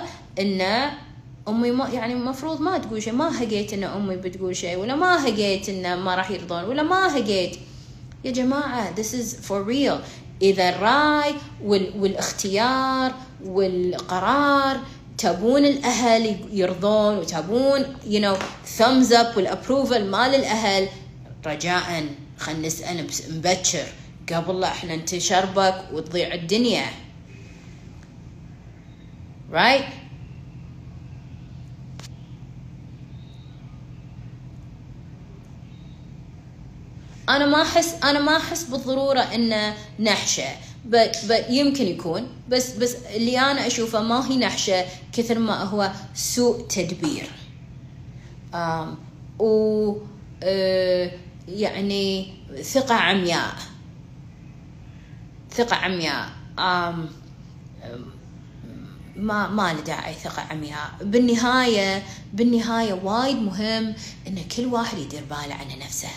[0.41, 0.61] إن
[1.49, 5.25] أمي ما يعني المفروض ما تقول شيء ما هقيت إن أمي بتقول شيء ولا ما
[5.25, 7.57] هقيت انه ما راح يرضون ولا ما هقيت.
[8.25, 9.99] يا جماعة this is for real.
[10.43, 11.35] إذا الرأي
[11.65, 13.15] والإختيار
[13.45, 14.81] والقرار
[15.19, 18.37] تبون الأهل يرضون وتبون you know
[18.79, 20.89] thumbs up والابروفل مال الأهل.
[21.47, 22.07] رجاء
[22.39, 23.87] خلينا نسال مبكر.
[24.33, 26.87] قبل لا إحنا نتشربك وتضيع الدنيا.
[29.53, 29.85] Right?
[37.29, 40.49] أنا ما أحس أنا ما أحس بالضرورة إنه نحشة.
[41.49, 42.27] يمكن يكون.
[42.49, 47.31] بس بس اللي أنا أشوفه ما هي نحشة كثر ما هو سوء تدبير.
[48.53, 48.87] um,
[49.39, 49.93] و
[50.43, 50.47] uh,
[51.49, 53.55] يعني ثقة عمياء.
[55.51, 56.29] ثقة عمياء.
[56.59, 56.97] um,
[59.17, 60.91] ما ما له داعي ثقة عمياء.
[61.03, 63.95] بالنهاية بالنهاية وايد مهم
[64.29, 66.09] إن كل واحد يدير باله على نفسه.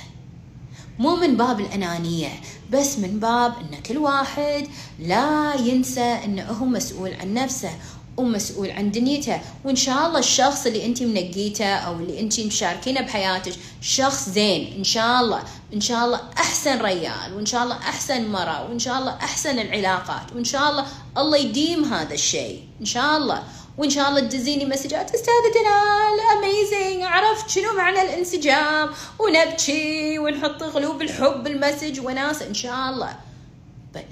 [0.99, 2.31] مو من باب الأنانية
[2.71, 4.67] بس من باب أن كل واحد
[4.99, 7.71] لا ينسى أنه هو مسؤول عن نفسه
[8.17, 9.41] ومسؤول عن دنيته.
[9.65, 14.73] وإن شاء الله الشخص اللي انت منقيته أو اللي انت مشاركينه بحياتك شخص زين.
[14.77, 15.43] إن شاء الله
[15.73, 20.33] إن شاء الله أحسن ريال وإن شاء الله أحسن مرة وإن شاء الله أحسن العلاقات
[20.35, 20.85] وإن شاء الله
[21.17, 22.63] الله يديم هذا الشيء.
[22.81, 23.43] إن شاء الله.
[23.77, 25.15] وإن شاء الله تدزيني مسجات.
[25.15, 32.89] أستاذة دلال amazing عرفت شنو معنى الانسجام؟ ونبكي ونحط قلوب الحب بالمسج وناس إن شاء
[32.89, 33.15] الله.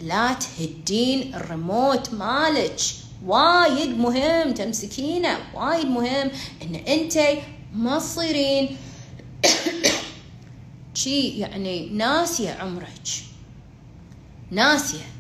[0.01, 2.79] لا تهدين الريموت مالك.
[3.25, 5.37] وايد مهم تمسكينه.
[5.55, 7.19] وايد مهم إن أنت
[7.73, 8.77] ما تصيرين
[10.93, 13.07] شي يعني ناسية عمرك.
[14.51, 15.14] ناسية.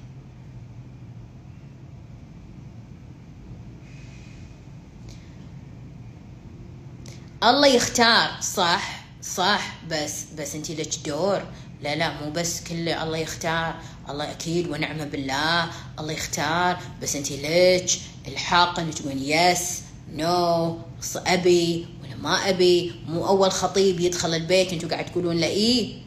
[7.45, 8.41] الله يختار.
[8.41, 9.73] صح صح.
[9.91, 11.41] بس بس انت لك دور.
[11.81, 13.75] لا لا مو بس كله الله يختار.
[14.09, 15.69] الله أكيد ونعمة بالله.
[15.99, 16.77] الله يختار.
[17.01, 19.81] بس انت ليش الحاق انك تقولين يس
[20.13, 20.77] نو
[21.15, 22.95] أبي ولا ما أبي.
[23.07, 26.05] مو أول خطيب يدخل البيت أنتم قاعد تقولون له إيه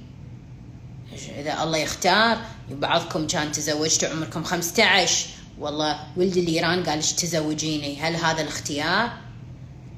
[1.41, 2.39] إذا الله يختار
[2.71, 5.27] بعضكم كان تزوجتوا عمركم 15
[5.59, 9.28] والله ولد الايران قال تزوجيني؟ هل هذا الاختيار؟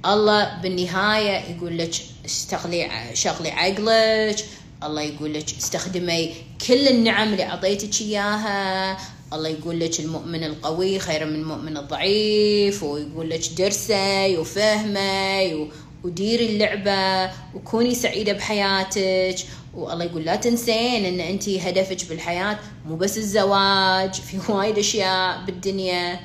[0.07, 1.95] الله بالنهاية يقول لك
[2.27, 4.45] استغلي شغلي عقلك.
[4.83, 6.35] الله يقول لك استخدمي
[6.67, 8.97] كل النعم اللي أعطيتك إياها.
[9.33, 12.83] الله يقول لك المؤمن القوي خير من المؤمن الضعيف.
[12.83, 15.71] ويقول لك درسي وفهمي
[16.05, 19.37] وديري اللعبة وكوني سعيدة بحياتك.
[19.75, 26.21] والله يقول لا تنسين إن أنت هدفك بالحياة مو بس الزواج في وايد أشياء بالدنيا.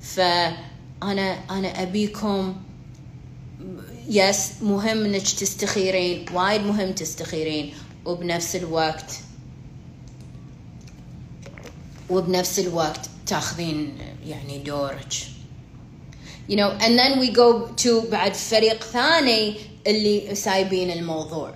[0.00, 2.56] فانا أنا أبيكم
[4.08, 6.26] يس مهم إنك تستخيرين.
[6.34, 7.74] وايد مهم تستخيرين.
[8.04, 9.12] وبنفس الوقت
[12.10, 15.12] وبنفس الوقت تاخذين يعني دورك.
[16.48, 21.54] You know and then we go to بعد فريق ثاني اللي سايبين الموضوع.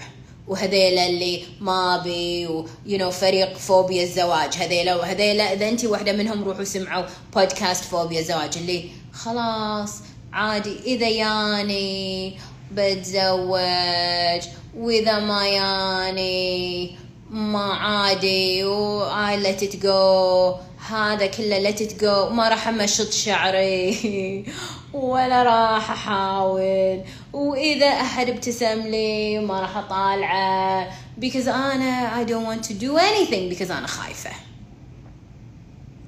[0.49, 4.55] وهذيلا اللي ما بي و you know فريق فوبيا الزواج.
[4.57, 5.53] هذيلا وهذيلا.
[5.53, 8.59] إذا انت واحدة منهم روحوا سمعوا بودكاست فوبيا الزواج.
[8.59, 9.95] اللي خلاص
[10.33, 10.77] عادي.
[10.87, 12.39] إذا ياني
[12.73, 14.43] بتزوج
[14.77, 16.97] وإذا ما ياني
[17.31, 20.55] ما عادي و I let it go.
[20.91, 22.33] هذا كله let it go.
[22.33, 24.45] ما راح أمشط شعري.
[24.93, 27.01] ولا راح أحاول.
[27.33, 30.89] وإذا أحد ابتسم لي ما راح أطالعه.
[31.21, 34.31] Because أنا I don't want to do anything because أنا خايفة.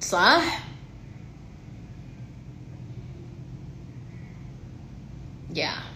[0.01, 0.70] صح؟
[5.55, 5.91] Yeah.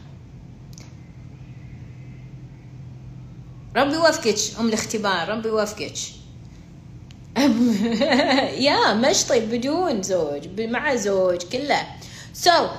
[3.75, 5.97] ربي يوفقك أم الاختبار ربي يوفقك
[8.67, 11.87] يا مشطي بدون زوج مع زوج كله.
[12.33, 12.69] so,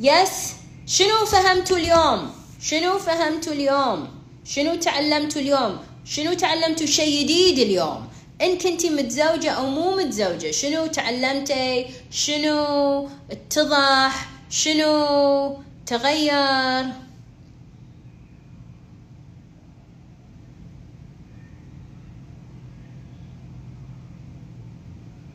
[0.00, 0.52] yes
[0.86, 2.30] شنو فهمتوا اليوم؟
[2.60, 4.08] شنو فهمتوا اليوم؟
[4.44, 8.08] شنو تعلمتوا اليوم؟ شنو تعلمتوا شيء جديد اليوم؟
[8.42, 16.84] إن كنتي متزوجة أو مو متزوجة شنو تعلمتي؟ شنو اتضح؟ شنو تغير؟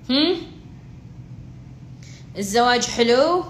[0.10, 0.38] هم؟
[2.38, 3.44] الزواج حلو؟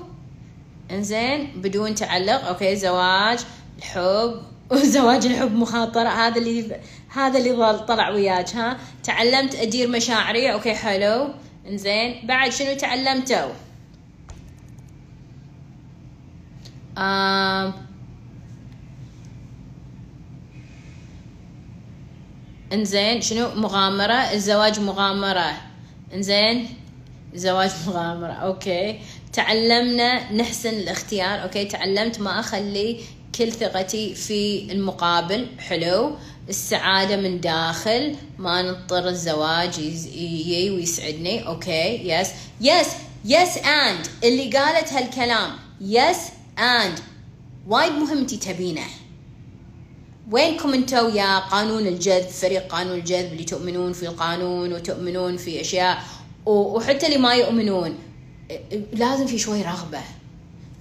[0.91, 2.47] إنزين بدون تعلق.
[2.47, 3.39] okay زواج
[3.77, 4.41] الحب.
[4.71, 6.09] وزواج الحب مخاطرة.
[6.09, 10.53] هذا اللي هذا اللي طلع وياك ها؟ تعلمت أدير مشاعري.
[10.53, 11.27] okay حلو.
[11.67, 13.66] إنزين بعد شنو تعلمتوا
[16.97, 17.73] آم
[22.73, 25.51] انزين شنو؟ مغامرة الزواج مغامرة.
[26.13, 26.69] انزين
[27.35, 28.31] زواج مغامرة.
[28.31, 28.99] okay.
[29.33, 31.43] تعلمنا نحسن الاختيار.
[31.43, 31.65] okay.
[31.65, 32.99] تعلمت ما أخلي
[33.35, 35.47] كل ثقتي في المقابل.
[35.59, 36.15] حلو.
[36.49, 38.15] السعادة من داخل.
[38.37, 41.47] ما نضطر الزواج يجي ويسعدني.
[41.47, 42.09] okay.
[42.11, 42.29] yes
[42.61, 42.87] yes
[43.25, 45.51] yes and اللي قالت هالكلام.
[45.81, 46.17] yes
[46.59, 46.99] and
[47.67, 48.85] وايد مهم انتي تبينه.
[50.31, 56.03] وينكم أنتوا يا قانون الجذب فريق قانون الجذب اللي تؤمنون في القانون وتؤمنون في أشياء
[56.45, 57.95] وحتى اللي ما يؤمنون
[58.93, 60.01] لازم في شوي رغبة.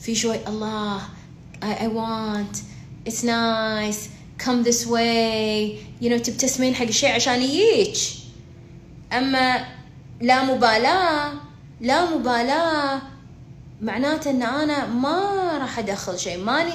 [0.01, 1.01] في شوي الله
[1.63, 2.57] I, I want
[3.09, 4.09] it's nice
[4.39, 7.97] come this way you know تبتسمين حق الشيء عشان يجيك
[9.13, 9.65] أما
[10.21, 11.33] لا مبالاة
[11.81, 13.03] لا مبالاة
[13.81, 16.39] معناته إن أنا ما راح أدخل شيء.
[16.39, 16.73] ماني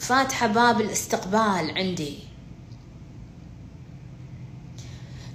[0.00, 2.18] فاتحة باب الاستقبال عندي.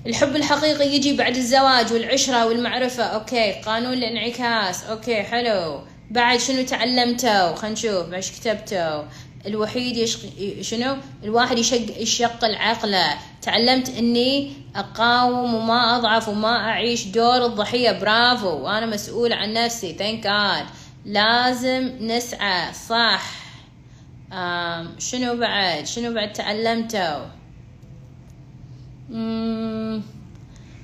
[0.05, 3.03] الحب الحقيقي يجي بعد الزواج والعشرة والمعرفة.
[3.03, 4.83] okay قانون الانعكاس.
[4.83, 5.81] okay حلو.
[6.11, 8.13] بعد شنو تعلمتوا خلينا نشوف.
[8.13, 9.03] إيش كتبتوا
[9.45, 10.19] الوحيد يشق...
[10.61, 17.91] شنو؟ الواحد يشق يشغل عقله تعلمت إني أقاوم وما أضعف وما أعيش دور الضحية.
[17.91, 18.49] برافو.
[18.49, 19.93] وأنا مسؤولة عن نفسي.
[19.93, 20.65] thank God
[21.05, 23.45] لازم نسعى صح.
[24.99, 27.25] شنو بعد؟ شنو بعد تعلمتوا؟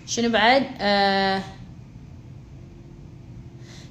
[0.08, 1.42] شنو بعد؟ آه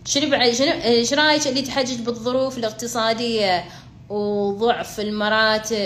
[0.05, 3.65] شنو بعد؟ شنو إيش رايك اللي تحجج بالظروف الاقتصادية
[4.09, 5.77] وضعف المراتب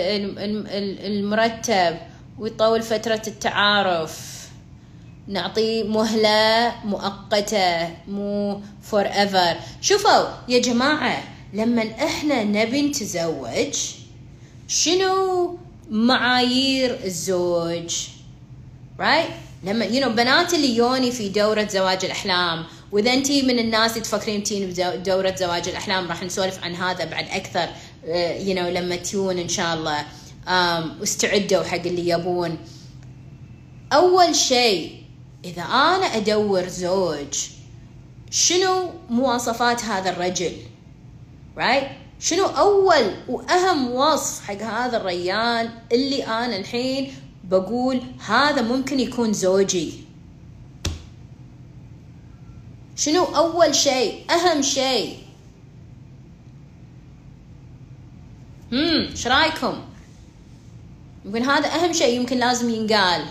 [1.07, 1.97] المرتب
[2.39, 4.34] ويطول فترة التعارف؟
[5.27, 11.23] نعطي مهلة مؤقتة مو forever شوفوا يا جماعة
[11.53, 13.75] لما إحنا نبي نتزوج
[14.67, 15.57] شنو
[15.91, 17.93] معايير الزوج؟
[18.99, 19.31] Right
[19.63, 24.01] لما you know بنات اللي يوني في دورة زواج الأحلام وإذا أنت من الناس اللي
[24.01, 28.95] تفكرين تين بدورة زواج الأحلام راح نسولف عن هذا بعد أكثر uh, you know لما
[28.95, 30.05] تيون إن شاء الله.
[30.45, 32.57] Um, واستعدوا حق اللي يبون.
[33.93, 35.04] أول شيء
[35.45, 37.33] إذا أنا أدور زوج
[38.31, 40.53] شنو مواصفات هذا الرجل؟
[41.57, 41.85] Right
[42.19, 49.93] شنو أول وأهم وصف حق هذا الريال اللي أنا الحين بقول هذا ممكن يكون زوجي؟
[52.95, 55.17] شنو أول شيء؟ أهم شيء؟
[58.71, 59.81] هم إيش رايكم
[61.25, 63.25] يمكن هذا أهم شيء يمكن لازم ينقال.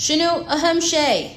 [0.00, 1.30] شنو أهم شيء؟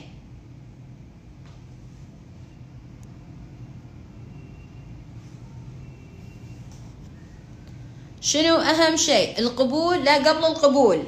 [8.21, 11.03] شنو أهم شيء؟ القبول؟ لا قبل القبول.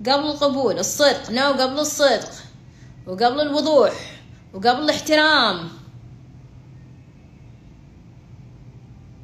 [0.00, 1.30] قبل القبول الصدق.
[1.30, 2.32] نو قبل الصدق.
[3.06, 3.92] وقبل الوضوح.
[4.54, 5.68] وقبل الاحترام.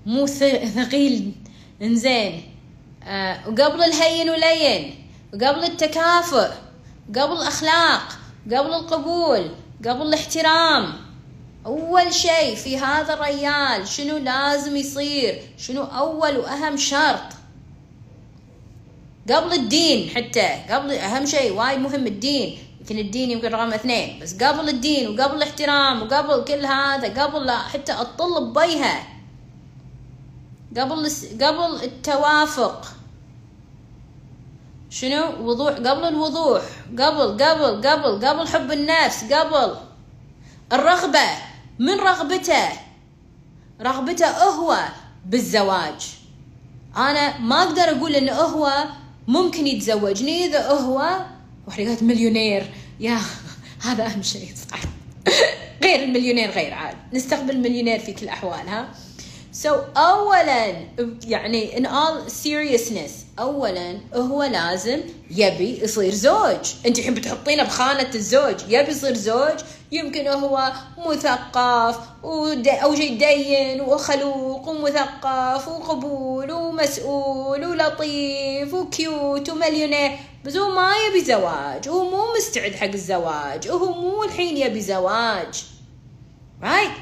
[0.07, 1.35] مو ثقيل.
[1.83, 2.43] انزين.
[3.05, 6.62] آه وقبل الهين ولين وقبل التكافؤ.
[7.17, 8.03] قبل الأخلاق
[8.47, 9.51] قبل القبول
[9.87, 10.93] قبل الاحترام.
[11.67, 17.33] أول شيء في هذا الريال شنو لازم يصير؟ شنو أول وأهم شرط؟
[19.31, 22.59] قبل الدين حتى قبل أهم شيء وايد مهم الدين.
[22.81, 27.93] يمكن الدين يمكن رقم اثنين بس قبل الدين وقبل الاحترام وقبل كل هذا قبل حتى
[27.93, 29.07] الطل بيها.
[30.77, 31.11] قبل
[31.41, 33.02] قبل التوافق.
[34.93, 35.75] شنو؟ وضوح.
[35.75, 36.63] قبل الوضوح.
[36.99, 39.77] قبل قبل قبل قبل حب النفس قبل.
[40.73, 41.29] الرغبة.
[41.79, 42.69] من رغبته؟
[43.81, 44.79] رغبته هو
[45.27, 46.01] بالزواج.
[46.97, 48.85] أنا ما أقدر أقول إنه هو
[49.29, 51.19] ممكن يتزوجني إذا هو
[51.69, 52.73] وحريقات مليونير.
[53.01, 53.19] يا
[53.83, 54.55] هذا أهم شيء.
[54.71, 54.81] صح.
[55.83, 56.97] غير المليونير غير عاد.
[57.13, 58.89] نستقبل المليونير في كل الأحوال ها.
[59.65, 60.67] So أولا
[61.25, 66.73] يعني in all seriousness أولا هو لازم يبي يصير زوج.
[66.87, 68.57] أنت الحين بتحطينه بخانة الزوج.
[68.69, 69.61] يبي يصير زوج
[69.93, 70.73] يمكن هو
[71.07, 80.19] مثقف أو شيء دين وخلوق ومثقف وقبول ومسؤول ولطيف وكيوت ومليونير.
[80.45, 81.89] بس هو ما يبي زواج.
[81.89, 83.69] هو مو مستعد حق الزواج.
[83.69, 85.65] هو مو الحين يبي زواج.
[86.63, 86.99] Right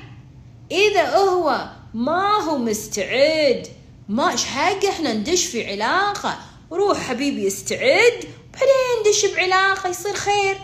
[0.71, 3.67] إذا هو ما هو مستعد
[4.11, 6.39] ما إيش حق إحنا ندش في علاقة.
[6.73, 10.59] روح حبيبي استعد بعدين ندش بعلاقة يصير خير.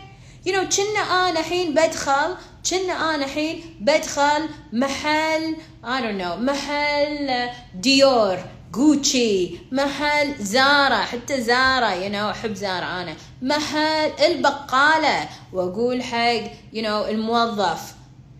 [0.47, 2.37] You know كنا أنا الحين بدخل
[2.71, 8.39] كنا أنا الحين بدخل محل I don't know محل ديور
[8.73, 13.17] جوتشي محل زارا حتى زارا you know أحب زارا أنا.
[13.43, 16.45] محل البقالة وأقول حق
[16.75, 17.95] you know الموظف.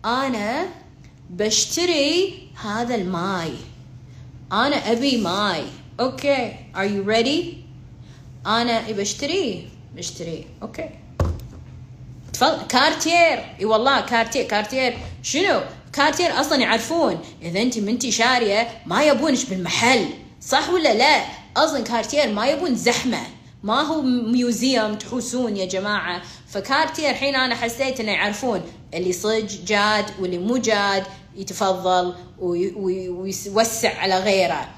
[0.05, 0.65] أنا
[1.29, 3.53] بشتري هذا الماي.
[4.51, 5.63] أنا أبي ماي.
[5.99, 6.51] okay.
[6.75, 7.55] Are you ready?
[8.47, 9.61] أنا بشتريه
[9.95, 10.89] بشتريه okay.
[12.33, 12.67] تفضل.
[12.67, 15.61] كارتير إي والله كارتير كارتير شنو؟
[15.93, 20.05] كارتير أصلا يعرفون إذا أنت منتي شارية ما يبونش بالمحل
[20.41, 21.25] صح ولا لا؟
[21.57, 23.21] أصلا كارتير ما يبون زحمة.
[23.63, 26.21] ما هو museum تحوسون يا جماعة.
[26.47, 28.61] فكارتير الحين أنا حسيت إنه يعرفون
[28.93, 31.03] اللي صج جاد واللي مو جاد
[31.37, 34.69] يتفضل ويوسع على غيره.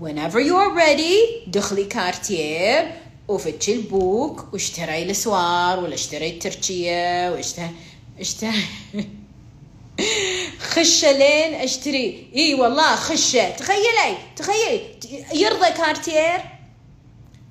[0.00, 2.90] Whenever you're ready دخلي كارتير
[3.28, 7.30] وفتشي البوك واشتري الاسوار ولا اشتري التركية
[10.72, 12.30] خشة لين اشتري.
[12.36, 13.50] إي والله خشة.
[13.50, 14.80] تخيلي تخيلي.
[15.34, 16.40] يرضى كارتير.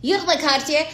[0.04, 0.86] يرضى كارتير.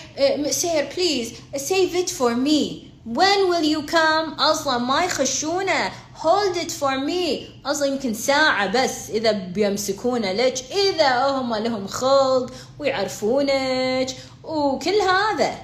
[0.49, 2.89] sir please save it for me.
[3.05, 4.39] When will you come?
[4.41, 5.91] أصلا ما يخشونه.
[6.23, 7.49] Hold it for me.
[7.65, 15.55] أصلا يمكن ساعة بس إذا بيمسكونه لك إذا هم لهم خلق ويعرفونك وكل هذا.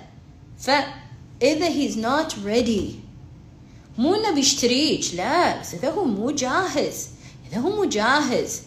[0.59, 3.05] فإذا he's not ready
[3.97, 7.07] مو إنه بيشتريك لا بس إذا هو مو جاهز
[7.51, 8.61] إذا هو مو جاهز.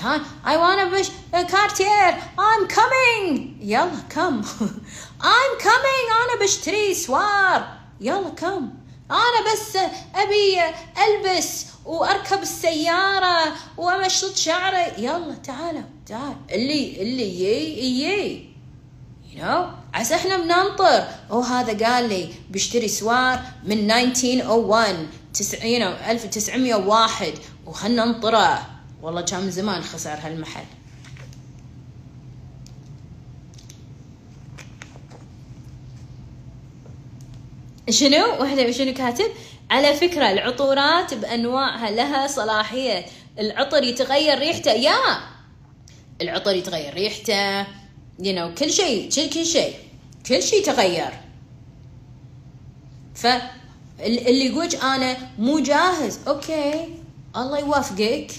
[0.00, 3.40] ها I wanna buy كارتير I'm coming.
[3.60, 4.44] يلا come.
[5.22, 7.68] I'm coming أنا بشتري سوار.
[8.00, 8.83] يلا come.
[9.10, 9.76] أنا بس
[10.14, 10.60] أبي
[11.04, 15.04] ألبس وأركب السيارة وامشط شعري.
[15.04, 16.36] يلا تعالوا تعال.
[16.50, 18.48] اللي اللي يي يي.
[19.32, 21.08] You know عسى إحنا بننطر.
[21.30, 27.34] أو هذا قال لي بيشتري سوار من 1901 تسع you know 1901
[27.66, 28.66] وخلنا ننطره.
[29.02, 30.64] والله كان من زمان خسر هالمحل.
[37.90, 39.30] شنو؟ واحدة شنو كاتب؟
[39.70, 43.06] على فكرة العطورات بأنواعها لها صلاحية.
[43.38, 44.72] العطر يتغير ريحته.
[44.72, 45.18] يا!
[46.22, 47.64] العطر يتغير ريحته.
[48.18, 49.74] You know كل شيء كل شيء.
[50.26, 51.10] كل شيء تغير.
[53.14, 56.18] فاللي يقولك أنا مو جاهز.
[56.28, 56.88] أوكي.
[57.36, 58.30] الله يوفقك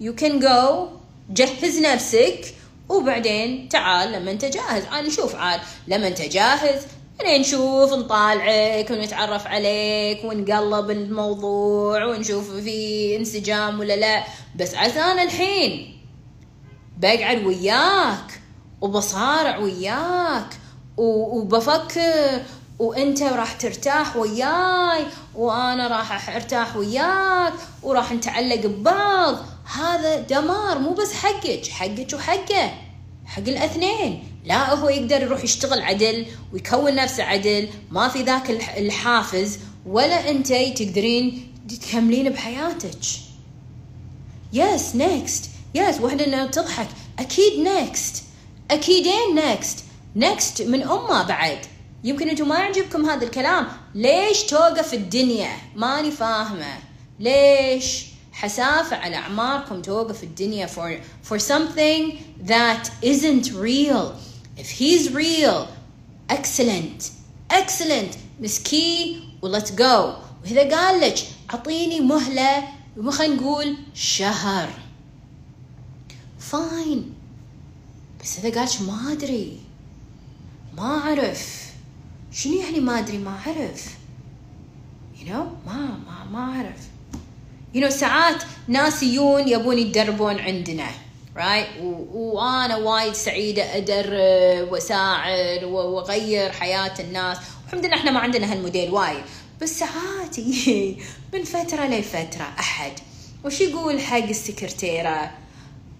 [0.00, 0.88] you can go.
[1.30, 2.54] جهز نفسك.
[2.88, 4.84] وبعدين تعال لما أنت جاهز.
[4.84, 6.82] أنا نشوف عاد لما أنت جاهز
[7.20, 14.24] يعني نشوف نطالعك ونتعرف عليك ونقلب الموضوع ونشوف في إنسجام ولا لا.
[14.56, 16.02] بس عسى أنا الحين.
[16.98, 18.40] بقعد وياك
[18.80, 20.48] وبصارع وياك
[20.96, 22.42] وبفكر.
[22.78, 25.04] وأنت راح ترتاح وياي
[25.34, 27.52] وأنا راح أرتاح وياك
[27.82, 29.36] وراح نتعلق ببعض.
[29.76, 32.70] هذا دمار مو بس حقك حقك وحقه
[33.26, 34.24] حق الاثنين.
[34.46, 40.52] لا هو يقدر يروح يشتغل عدل ويكون نفسه عدل ما في ذاك الحافز ولا أنت
[40.52, 42.98] تقدرين تكملين بحياتك.
[44.52, 46.88] yes next yes واحدة انها تضحك
[47.18, 48.22] أكيد next
[48.70, 49.84] أكيدين next
[50.16, 51.58] next من أمه بعد.
[52.04, 53.66] يمكن أنتم ما يعجبكم هذا الكلام.
[53.94, 56.78] ليش توقف الدنيا؟ ماني فاهمة.
[57.20, 62.12] ليش؟ حسافة على أعماركم توقف الدنيا for, for something
[62.48, 64.25] that isn't real.
[64.56, 65.66] If he's real
[66.28, 67.10] excellent
[67.50, 70.26] excellent مسكي و let's go.
[70.44, 71.18] وإذا قال لك
[71.50, 72.68] أعطيني مهلة
[73.10, 74.68] خلينا نقول شهر.
[76.38, 77.14] فاين
[78.22, 79.58] بس إذا قالش ما أدري
[80.76, 81.72] ما أعرف.
[82.32, 83.96] شنو يعني ما أدري؟ ما أعرف.
[85.18, 86.78] You know ما ما ما أعرف.
[87.74, 90.90] You know ساعات ناس يجون يبون يتدربون عندنا.
[91.36, 91.66] Right?
[92.12, 97.38] وأنا وايد سعيدة ادرب وأساعد وأغير حياة الناس.
[97.64, 99.24] والحمد لله إحنا ما عندنا هالموديل وايد.
[99.62, 100.38] بس ساعات
[101.34, 102.92] من فترة لفترة أحد.
[103.44, 105.30] وش يقول حق السكرتيرة؟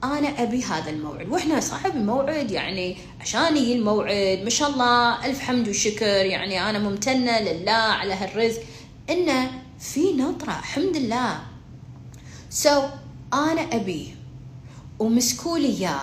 [0.05, 1.28] أنا أبي هذا الموعد.
[1.28, 4.41] وإحنا صاحب الموعد يعني عشان يجي الموعد.
[4.45, 6.07] ما شاء الله ألف حمد وشكر.
[6.26, 8.62] يعني أنا ممتنة لله على هالرزق.
[9.11, 11.41] إنه في نطره الحمد لله.
[12.51, 12.82] so so,
[13.34, 14.16] أنا أبي
[14.99, 16.01] ومسكوا لي اياه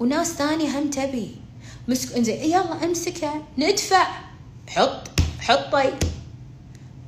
[0.00, 1.36] وناس ثانية هم تبي.
[1.88, 4.06] مسك إنزين يلا امسكه ندفع.
[4.68, 5.08] حط.
[5.40, 5.92] حطي.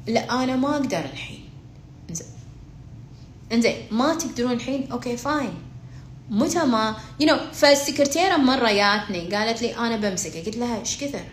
[0.07, 1.49] لا أنا ما أقدر الحين.
[2.11, 2.27] إنزين.
[3.53, 5.55] إنزين ما تقدرون الحين؟ okay fine.
[6.31, 11.25] متى ما you know فالسكرتيرة مرة جاتني قالت لي أنا بمسكه قلت لها إيش كثر؟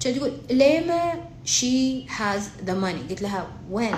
[0.00, 3.94] كانت تقول ليما she has the money قلت لها وين؟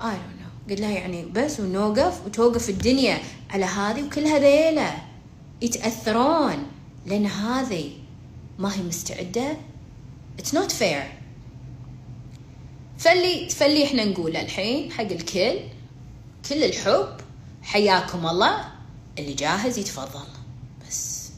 [0.00, 0.33] I don't
[0.70, 3.18] قلت لها يعني بس ونوقف وتوقف الدنيا
[3.50, 5.02] على هذه وكل هذيله
[5.62, 6.66] يتأثرون
[7.06, 7.92] لأن هذه
[8.58, 9.56] ما هي مستعدة.
[10.40, 11.04] It's not fair.
[12.98, 15.58] فاللي فاللي إحنا نقوله الحين حق الكل
[16.48, 17.16] كل الحب
[17.62, 18.64] حياكم الله.
[19.18, 20.26] اللي جاهز يتفضل.
[20.88, 21.30] بس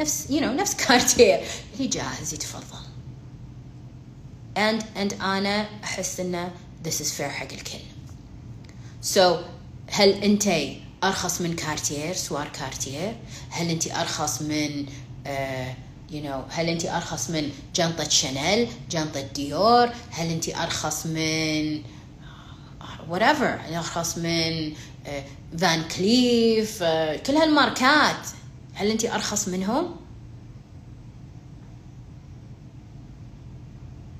[0.00, 1.40] نفس you know نفس كارتير
[1.74, 2.78] اللي جاهز يتفضل.
[4.56, 6.52] And and أنا أحس إنه
[6.84, 7.87] this is fair حق الكل.
[9.02, 9.36] So
[9.90, 13.16] هل انتي أرخص من كارتير سوار كارتير
[13.50, 15.28] هل أنت أرخص من uh,
[16.10, 21.82] you know هل أنت أرخص من جنطة شانيل جنطة ديور هل أنت أرخص من
[23.10, 24.74] whatever أرخص من
[25.58, 28.26] فان uh, كليف uh, كل هالماركات.
[28.74, 29.96] هل أنت أرخص منهم؟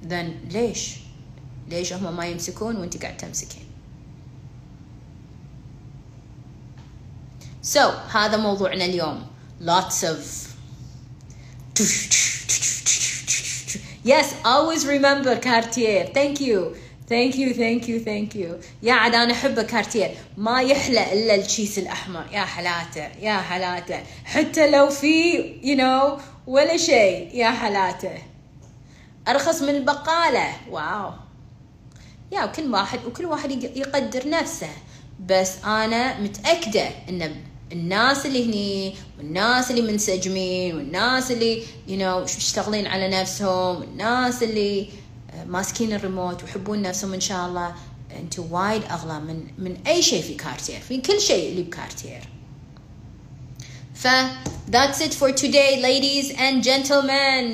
[0.09, 0.97] Then ليش؟
[1.69, 3.68] ليش هم ما يمسكون وأنت قاعد تمسكين؟
[7.75, 7.81] So
[8.13, 9.27] هذا موضوعنا اليوم.
[9.61, 10.19] Lots of
[14.05, 16.07] yes always remember Cartier.
[16.15, 16.75] Thank you.
[17.09, 18.65] Thank you thank you thank you.
[18.83, 22.27] يا عاد أنا أحب كارتير ما يحلى إلا الشيس الأحمر.
[22.33, 24.03] يا حلاته يا حلاته.
[24.25, 27.31] حتى لو في you know ولا شيء.
[27.35, 28.23] يا حلاته.
[29.29, 30.53] أرخص من البقالة.
[30.71, 31.13] wow
[32.33, 34.71] يا كل واحد وكل واحد يقدر نفسه.
[35.27, 37.37] بس أنا متأكدة ان
[37.73, 44.43] الناس اللي هني والناس اللي منسجمين والناس اللي يو you know مشتغلين على نفسهم والناس
[44.43, 44.89] اللي
[45.47, 47.75] ماسكين الريموت ويحبون نفسهم إن شاء الله.
[48.21, 52.21] أنتم وايد أغلى من من أي شيء في كارتير في كل شيء اللي بكارتير.
[53.95, 54.09] ف
[54.71, 57.45] that's it for today ladies and gentlemen.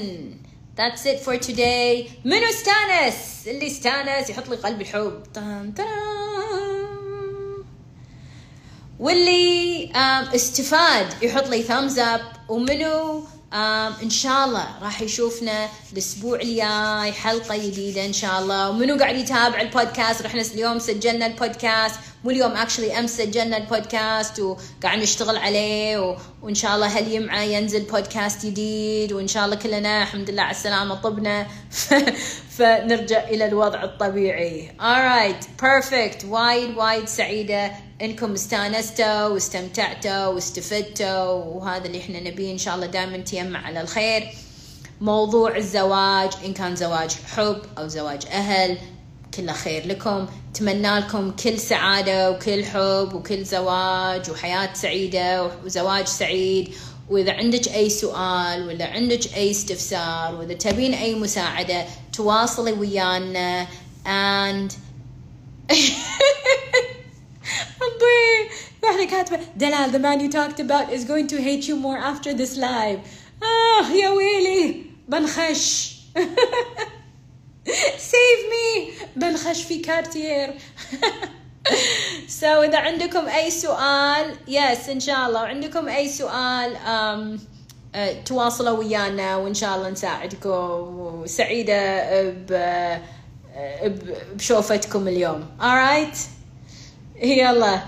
[0.76, 2.10] That's it for today.
[2.24, 3.14] منو استانس
[3.46, 5.22] اللي استانس يحط لي قلب الحب.
[5.34, 5.84] طن طن
[9.00, 9.92] واللي
[10.34, 13.24] استفاد يحط لي thumbs up ومنو
[14.02, 18.70] إن شاء الله راح يشوفنا الأسبوع الجاي حلقة جديدة إن شاء الله.
[18.70, 21.94] ومنو قاعد يتابع البودكاست؟ رحنا اليوم سجلنا البودكاست.
[22.24, 26.16] مو اليوم اكشلي أمس سجلنا البودكاست وقاعد نشتغل عليه و...
[26.42, 30.94] وإن شاء الله هاليمعة ينزل بودكاست جديد وإن شاء الله كلنا الحمد لله على السلامة
[30.94, 31.46] طبنا.
[31.70, 31.94] ف...
[32.56, 34.70] فنرجع إلى الوضع الطبيعي.
[34.80, 36.24] Alright perfect.
[36.24, 37.72] وايد وايد سعيدة
[38.02, 44.28] إنكم استانستوا واستمتعتوا واستفدتوا وهذا اللي إحنا نبيه إن شاء الله دائما تيمع على الخير.
[45.00, 48.78] موضوع الزواج إن كان زواج حب أو زواج أهل
[49.36, 50.26] كله خير لكم.
[50.52, 56.74] اتمنى لكم كل سعادة وكل حب وكل زواج وحياة سعيدة وزواج سعيد.
[57.10, 63.66] وإذا عندك أي سؤال ولا عندك أي استفسار وإذا تبين أي مساعدة تواصلي ويانا.
[64.04, 64.72] And
[67.84, 68.50] أبي
[68.82, 72.34] واحدة كاتبة دلال the man you talked about is going to hate you more after
[72.34, 72.98] this live.
[73.42, 75.94] آه يا ويلي بنخش.
[78.10, 78.92] save me!
[79.16, 80.54] بنخش في كارتير.
[82.28, 85.42] So إذا عندكم أي سؤال yes إن شاء الله.
[85.42, 87.40] وعندكم أي سؤال um,
[87.94, 90.50] uh, تواصلوا ويانا وإن شاء الله نساعدكم
[91.22, 92.52] وسعيدة ب
[94.34, 95.46] بشوفتكم اليوم.
[95.60, 96.16] Alright
[97.22, 97.80] يلا.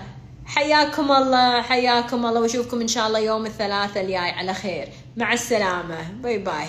[0.45, 4.17] حياكم الله حياكم الله وأشوفكم إن شاء الله يوم الثلاثاء الجاي.
[4.31, 4.89] على خير.
[5.17, 6.11] مع السلامة.
[6.21, 6.67] باي باي